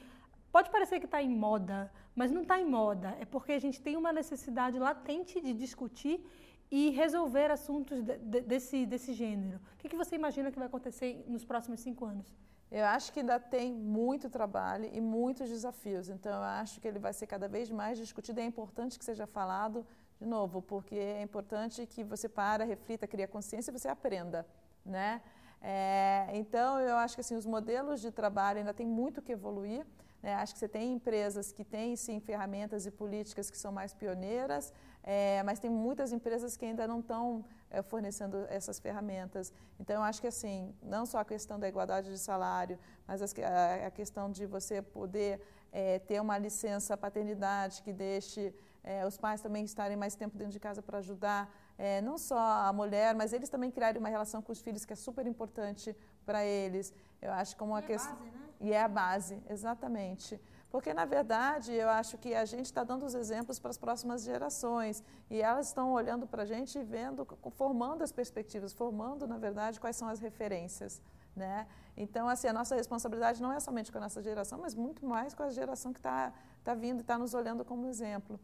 pode 0.51 0.69
parecer 0.69 0.99
que 0.99 1.05
está 1.05 1.21
em 1.21 1.29
moda, 1.29 1.91
mas 2.15 2.31
não 2.31 2.43
está 2.43 2.59
em 2.59 2.65
moda. 2.65 3.15
É 3.19 3.25
porque 3.25 3.53
a 3.53 3.59
gente 3.59 3.81
tem 3.81 3.97
uma 3.97 4.13
necessidade 4.13 4.79
latente 4.79 5.41
de 5.41 5.53
discutir 5.53 6.25
e 6.71 6.89
resolver 6.89 7.51
assuntos 7.51 8.01
de, 8.01 8.17
de, 8.17 8.41
desse, 8.41 8.85
desse 8.85 9.13
gênero. 9.13 9.59
O 9.73 9.77
que, 9.77 9.89
que 9.89 9.95
você 9.95 10.15
imagina 10.15 10.51
que 10.51 10.57
vai 10.57 10.67
acontecer 10.67 11.23
nos 11.27 11.43
próximos 11.43 11.81
cinco 11.81 12.05
anos? 12.05 12.33
Eu 12.73 12.85
acho 12.85 13.13
que 13.13 13.19
ainda 13.19 13.39
tem 13.39 13.71
muito 13.71 14.31
trabalho 14.31 14.89
e 14.91 14.99
muitos 14.99 15.47
desafios. 15.47 16.09
Então, 16.09 16.33
eu 16.33 16.41
acho 16.41 16.81
que 16.81 16.87
ele 16.87 16.97
vai 16.97 17.13
ser 17.13 17.27
cada 17.27 17.47
vez 17.47 17.69
mais 17.69 17.99
discutido. 17.99 18.39
É 18.39 18.43
importante 18.43 18.97
que 18.97 19.05
seja 19.05 19.27
falado, 19.27 19.85
de 20.19 20.25
novo, 20.25 20.59
porque 20.59 20.95
é 20.95 21.21
importante 21.21 21.85
que 21.85 22.03
você 22.03 22.27
para, 22.27 22.63
reflita, 22.63 23.05
crie 23.05 23.27
consciência 23.27 23.69
e 23.69 23.77
você 23.77 23.87
aprenda, 23.87 24.43
né? 24.83 25.21
É, 25.61 26.29
então, 26.33 26.79
eu 26.79 26.97
acho 26.97 27.13
que 27.13 27.21
assim, 27.21 27.35
os 27.35 27.45
modelos 27.45 28.01
de 28.01 28.09
trabalho 28.09 28.57
ainda 28.57 28.73
tem 28.73 28.87
muito 28.87 29.21
que 29.21 29.31
evoluir. 29.31 29.85
Né? 30.23 30.33
Acho 30.35 30.53
que 30.53 30.59
você 30.59 30.69
tem 30.69 30.93
empresas 30.93 31.51
que 31.51 31.65
têm, 31.65 31.97
sim, 31.97 32.21
ferramentas 32.21 32.85
e 32.85 32.91
políticas 32.91 33.51
que 33.51 33.57
são 33.57 33.73
mais 33.73 33.93
pioneiras, 33.93 34.73
é, 35.03 35.43
mas 35.43 35.59
tem 35.59 35.69
muitas 35.69 36.13
empresas 36.13 36.55
que 36.55 36.63
ainda 36.63 36.87
não 36.87 37.01
estão 37.01 37.43
é, 37.69 37.81
fornecendo 37.81 38.37
essas 38.49 38.79
ferramentas. 38.79 39.51
Então, 39.77 39.97
eu 39.97 40.03
acho 40.03 40.21
que 40.21 40.27
assim, 40.27 40.73
não 40.81 41.05
só 41.05 41.17
a 41.19 41.25
questão 41.25 41.59
da 41.59 41.67
igualdade 41.67 42.09
de 42.09 42.17
salário, 42.17 42.79
mas 43.05 43.21
a, 43.21 43.87
a 43.87 43.91
questão 43.91 44.31
de 44.31 44.45
você 44.45 44.81
poder 44.81 45.41
é, 45.73 45.99
ter 45.99 46.21
uma 46.21 46.37
licença 46.37 46.95
paternidade 46.95 47.83
que 47.83 47.91
deixe 47.91 48.55
é, 48.81 49.05
os 49.05 49.17
pais 49.17 49.41
também 49.41 49.65
estarem 49.65 49.97
mais 49.97 50.15
tempo 50.15 50.37
dentro 50.37 50.53
de 50.53 50.59
casa 50.59 50.81
para 50.81 50.99
ajudar 50.99 51.53
é, 51.77 52.01
não 52.01 52.17
só 52.17 52.37
a 52.37 52.71
mulher, 52.71 53.15
mas 53.15 53.33
eles 53.33 53.49
também 53.49 53.71
criarem 53.71 53.99
uma 53.99 54.09
relação 54.09 54.41
com 54.41 54.51
os 54.51 54.61
filhos 54.61 54.85
que 54.85 54.93
é 54.93 54.95
super 54.95 55.25
importante 55.25 55.95
para 56.25 56.45
eles. 56.45 56.93
Eu 57.21 57.31
acho 57.33 57.57
como 57.57 57.73
uma 57.73 57.81
questão. 57.81 58.15
Né? 58.19 58.42
E 58.63 58.71
é 58.71 58.81
a 58.81 58.87
base, 58.87 59.35
exatamente. 59.49 60.39
Porque, 60.71 60.93
na 60.93 61.03
verdade, 61.03 61.73
eu 61.73 61.89
acho 61.89 62.17
que 62.17 62.33
a 62.33 62.45
gente 62.45 62.67
está 62.67 62.81
dando 62.81 63.05
os 63.05 63.13
exemplos 63.13 63.59
para 63.59 63.71
as 63.71 63.77
próximas 63.77 64.23
gerações 64.23 65.03
e 65.29 65.41
elas 65.41 65.67
estão 65.67 65.91
olhando 65.91 66.25
para 66.25 66.43
a 66.43 66.45
gente 66.45 66.79
e 66.79 66.83
vendo, 66.83 67.27
formando 67.51 68.01
as 68.03 68.13
perspectivas, 68.13 68.71
formando, 68.71 69.27
na 69.27 69.37
verdade, 69.37 69.81
quais 69.81 69.97
são 69.97 70.07
as 70.07 70.21
referências. 70.21 71.01
Né? 71.35 71.67
Então, 71.97 72.29
assim, 72.29 72.47
a 72.47 72.53
nossa 72.53 72.73
responsabilidade 72.73 73.41
não 73.41 73.51
é 73.51 73.59
somente 73.59 73.91
com 73.91 73.97
a 73.97 74.01
nossa 74.01 74.21
geração, 74.21 74.57
mas 74.59 74.73
muito 74.73 75.05
mais 75.05 75.33
com 75.33 75.43
a 75.43 75.49
geração 75.49 75.91
que 75.91 75.99
está 75.99 76.31
tá 76.63 76.73
vindo 76.73 76.99
e 76.99 77.01
está 77.01 77.17
nos 77.17 77.33
olhando 77.33 77.65
como 77.65 77.85
exemplo. 77.87 78.39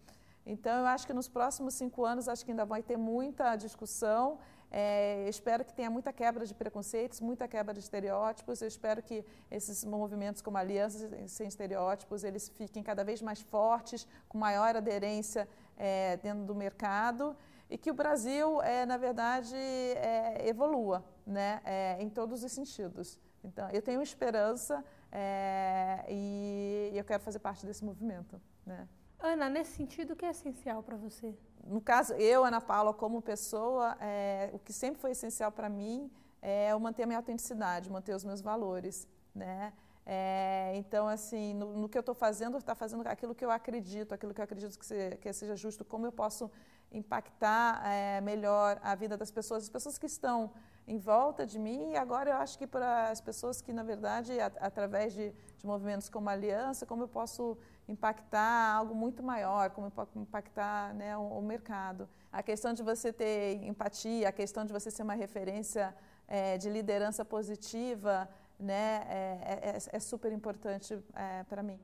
Então, 0.46 0.80
eu 0.80 0.88
acho 0.88 1.08
que 1.08 1.14
nos 1.14 1.30
próximos 1.30 1.76
cinco 1.76 2.04
anos, 2.04 2.28
acho 2.28 2.44
que 2.44 2.52
ainda 2.52 2.66
vai 2.66 2.84
ter 2.84 2.98
muita 2.98 3.56
discussão 3.56 4.38
é, 4.72 5.28
espero 5.28 5.66
que 5.66 5.74
tenha 5.74 5.90
muita 5.90 6.14
quebra 6.14 6.46
de 6.46 6.54
preconceitos, 6.54 7.20
muita 7.20 7.48
quebra 7.48 7.74
de 7.74 7.80
estereótipos. 7.80 8.62
Eu 8.62 8.68
espero 8.68 9.02
que 9.02 9.26
esses 9.50 9.84
movimentos 9.84 10.42
como 10.42 10.58
Alianças 10.58 11.32
Sem 11.32 11.48
Estereótipos, 11.48 12.24
eles 12.24 12.50
fiquem 12.50 12.84
cada 12.84 13.04
vez 13.04 13.22
mais 13.22 13.42
fortes, 13.42 14.08
com 14.28 14.38
maior 14.38 14.76
aderência 14.76 15.48
é, 15.78 16.18
dentro 16.18 16.44
do 16.46 16.54
mercado 16.54 17.36
e 17.70 17.78
que 17.78 17.92
o 17.92 17.94
Brasil, 17.94 18.62
é, 18.62 18.86
na 18.86 18.98
verdade, 18.98 19.56
é, 19.56 20.48
evolua 20.48 21.06
né, 21.26 21.62
é, 21.64 21.98
em 22.02 22.10
todos 22.10 22.44
os 22.44 22.52
sentidos. 22.52 23.20
Então, 23.44 23.70
eu 23.70 23.82
tenho 23.82 24.02
esperança 24.02 24.84
é, 25.12 26.04
e 26.10 26.92
eu 26.94 27.04
quero 27.04 27.22
fazer 27.24 27.40
parte 27.40 27.66
desse 27.66 27.86
movimento. 27.86 28.42
Né? 28.66 28.88
Ana, 29.20 29.50
nesse 29.50 29.72
sentido, 29.72 30.14
o 30.14 30.16
que 30.16 30.26
é 30.26 30.30
essencial 30.30 30.82
para 30.82 30.98
você? 30.98 31.36
No 31.66 31.82
caso, 31.82 32.14
eu, 32.14 32.44
Ana 32.44 32.62
Paula, 32.62 32.94
como 32.94 33.22
pessoa, 33.22 33.98
é, 34.00 34.50
o 34.54 34.60
que 34.60 34.74
sempre 34.74 35.00
foi 35.00 35.12
essencial 35.12 35.52
para 35.52 35.70
mim 35.70 36.10
é 36.42 36.72
eu 36.72 36.80
manter 36.80 37.04
a 37.04 37.06
minha 37.06 37.20
autenticidade, 37.20 37.90
manter 37.90 38.16
os 38.16 38.24
meus 38.24 38.42
valores, 38.42 39.08
né? 39.36 39.74
É, 40.06 40.72
então, 40.76 41.08
assim, 41.08 41.54
no, 41.54 41.78
no 41.78 41.88
que 41.90 41.98
eu 41.98 42.00
estou 42.00 42.16
fazendo, 42.16 42.58
está 42.58 42.74
fazendo 42.74 43.06
aquilo 43.06 43.36
que 43.36 43.46
eu 43.46 43.52
acredito, 43.52 44.14
aquilo 44.14 44.34
que 44.34 44.42
eu 44.42 44.44
acredito 44.44 44.80
que, 44.80 44.86
se, 44.86 45.18
que 45.18 45.32
seja 45.32 45.56
justo, 45.56 45.86
como 45.86 46.08
eu 46.08 46.12
posso 46.12 46.50
impactar 46.92 47.86
é, 47.86 48.20
melhor 48.22 48.80
a 48.82 48.96
vida 48.96 49.16
das 49.16 49.30
pessoas, 49.30 49.64
as 49.64 49.70
pessoas 49.70 49.98
que 50.00 50.08
estão 50.08 50.52
em 50.90 50.98
volta 50.98 51.46
de 51.46 51.60
mim, 51.60 51.92
e 51.92 51.96
agora 51.96 52.32
eu 52.32 52.38
acho 52.38 52.58
que 52.58 52.66
para 52.66 53.12
as 53.12 53.22
pessoas 53.22 53.62
que, 53.62 53.72
na 53.72 53.84
verdade, 53.84 54.32
através 54.60 55.14
de, 55.14 55.32
de 55.60 55.66
movimentos 55.66 56.10
como 56.10 56.28
Aliança, 56.30 56.84
como 56.84 57.04
eu 57.04 57.08
posso 57.08 57.56
impactar 57.88 58.74
algo 58.74 58.96
muito 58.96 59.22
maior, 59.22 59.70
como 59.70 59.92
impactar 60.16 60.96
né, 60.96 61.16
o, 61.16 61.22
o, 61.22 61.42
mercado. 61.44 62.10
A 62.32 62.42
questão 62.42 62.74
de 62.74 62.82
você 62.82 63.14
ter 63.14 63.64
empatia, 63.64 64.30
a 64.30 64.32
questão 64.32 64.66
de 64.66 64.74
você 64.74 64.90
ser 64.90 65.04
uma 65.04 65.14
referência 65.14 65.96
é, 66.28 66.58
de 66.58 66.70
liderança 66.72 67.24
positiva, 67.24 68.28
né, 68.60 69.06
é, 69.08 69.76
é, 69.76 69.78
é 69.92 70.00
super 70.00 70.32
importante 70.32 70.98
é, 71.14 71.44
para 71.44 71.62
mim. 71.62 71.80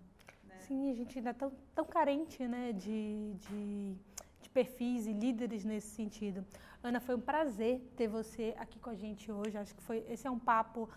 Sim, 0.68 0.90
a 0.90 0.96
gente 0.96 1.20
ainda 1.20 1.30
é 1.30 1.34
tão, 1.34 1.52
tão 1.76 1.86
carente 1.86 2.48
né, 2.48 2.74
de, 2.74 3.36
de 3.36 3.96
perfis 4.58 5.06
e 5.12 5.14
líderes 5.24 5.64
nesse 5.72 5.90
sentido. 6.00 6.40
Ana, 6.88 7.00
foi 7.08 7.16
um 7.20 7.26
prazer 7.32 7.74
ter 7.98 8.08
você 8.20 8.46
aqui 8.64 8.80
com 8.80 8.90
a 8.90 8.98
gente 9.04 9.32
hoje. 9.38 9.58
Acho 9.58 9.76
que 9.76 9.84
foi 9.90 9.98
esse 10.14 10.26
é 10.26 10.32
um 10.32 10.40
papo 10.52 10.90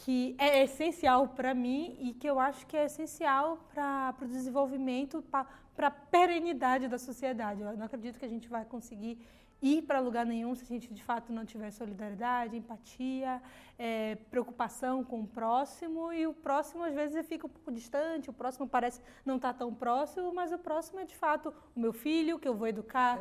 que 0.00 0.34
é 0.38 0.62
essencial 0.64 1.28
para 1.38 1.52
mim 1.64 1.96
e 2.00 2.12
que 2.20 2.28
eu 2.32 2.38
acho 2.48 2.66
que 2.66 2.76
é 2.76 2.84
essencial 2.90 3.46
para 3.72 4.14
o 4.22 4.26
desenvolvimento, 4.26 5.22
para 5.30 5.88
a 5.92 5.96
perenidade 6.16 6.88
da 6.88 6.98
sociedade. 6.98 7.60
Eu 7.60 7.76
não 7.76 7.86
acredito 7.86 8.18
que 8.18 8.24
a 8.24 8.34
gente 8.34 8.48
vai 8.48 8.64
conseguir 8.64 9.14
ir 9.60 9.82
para 9.82 9.98
lugar 9.98 10.24
nenhum 10.24 10.54
se 10.54 10.62
a 10.62 10.66
gente 10.66 10.92
de 10.94 11.02
fato 11.02 11.32
não 11.32 11.44
tiver 11.44 11.70
solidariedade, 11.70 12.56
empatia, 12.56 13.42
é, 13.78 14.16
preocupação 14.30 15.02
com 15.04 15.22
o 15.22 15.26
próximo. 15.26 16.12
E 16.12 16.26
o 16.26 16.32
próximo 16.32 16.84
às 16.84 16.94
vezes 16.94 17.26
fica 17.26 17.46
um 17.46 17.50
pouco 17.50 17.72
distante, 17.72 18.30
o 18.30 18.32
próximo 18.32 18.68
parece 18.68 19.00
não 19.24 19.36
estar 19.36 19.52
tá 19.52 19.58
tão 19.60 19.74
próximo, 19.74 20.32
mas 20.32 20.52
o 20.52 20.58
próximo 20.58 21.00
é 21.00 21.04
de 21.04 21.16
fato 21.16 21.52
o 21.74 21.80
meu 21.80 21.92
filho 21.92 22.38
que 22.38 22.46
eu 22.46 22.54
vou 22.54 22.68
educar 22.68 23.18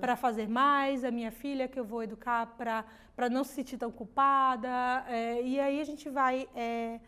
para 0.00 0.16
fazer 0.16 0.48
mais, 0.48 1.04
a 1.04 1.10
minha 1.10 1.30
filha 1.30 1.68
que 1.68 1.78
eu 1.78 1.84
vou 1.84 2.02
educar 2.02 2.46
para 2.56 3.28
não 3.30 3.44
se 3.44 3.54
sentir 3.54 3.78
tão 3.78 3.90
culpada 3.90 5.04
é, 5.08 5.42
e 5.42 5.60
aí 5.60 5.80
a 5.80 5.84
gente 5.84 6.08
vai 6.08 6.48
é, 6.54 7.00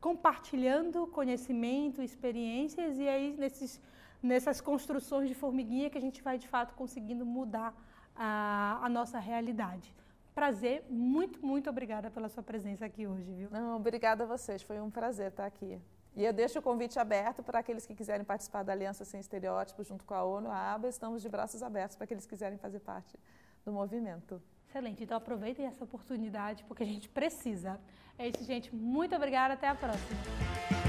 compartilhando 0.00 1.06
conhecimento, 1.08 2.00
experiências 2.00 2.96
e 2.98 3.08
aí 3.08 3.36
nesses 3.36 3.80
nessas 4.22 4.60
construções 4.60 5.28
de 5.28 5.34
formiguinha 5.34 5.88
que 5.88 5.96
a 5.96 6.00
gente 6.00 6.22
vai 6.22 6.36
de 6.36 6.46
fato 6.46 6.74
conseguindo 6.74 7.24
mudar 7.24 7.74
a, 8.14 8.78
a 8.82 8.88
nossa 8.88 9.18
realidade. 9.18 9.94
Prazer, 10.34 10.84
muito, 10.88 11.44
muito 11.44 11.68
obrigada 11.68 12.10
pela 12.10 12.28
sua 12.28 12.42
presença 12.42 12.86
aqui 12.86 13.06
hoje, 13.06 13.32
viu? 13.32 13.50
Não, 13.50 13.76
obrigada 13.76 14.24
a 14.24 14.26
vocês, 14.26 14.62
foi 14.62 14.80
um 14.80 14.90
prazer 14.90 15.28
estar 15.28 15.46
aqui. 15.46 15.78
E 16.16 16.24
eu 16.24 16.32
deixo 16.32 16.58
o 16.58 16.62
convite 16.62 16.98
aberto 16.98 17.42
para 17.42 17.60
aqueles 17.60 17.86
que 17.86 17.94
quiserem 17.94 18.24
participar 18.24 18.62
da 18.62 18.72
Aliança 18.72 19.04
Sem 19.04 19.20
Estereótipos 19.20 19.86
junto 19.86 20.04
com 20.04 20.14
a 20.14 20.24
ONU, 20.24 20.50
a 20.50 20.74
ABA, 20.74 20.88
estamos 20.88 21.22
de 21.22 21.28
braços 21.28 21.62
abertos 21.62 21.96
para 21.96 22.04
aqueles 22.04 22.24
que 22.24 22.30
quiserem 22.30 22.58
fazer 22.58 22.80
parte 22.80 23.18
do 23.64 23.72
movimento. 23.72 24.42
Excelente, 24.68 25.02
então 25.02 25.16
aproveitem 25.16 25.66
essa 25.66 25.84
oportunidade 25.84 26.64
porque 26.64 26.82
a 26.82 26.86
gente 26.86 27.08
precisa. 27.08 27.80
É 28.18 28.28
isso, 28.28 28.44
gente. 28.44 28.74
Muito 28.74 29.14
obrigada, 29.16 29.54
até 29.54 29.68
a 29.68 29.74
próxima. 29.74 30.79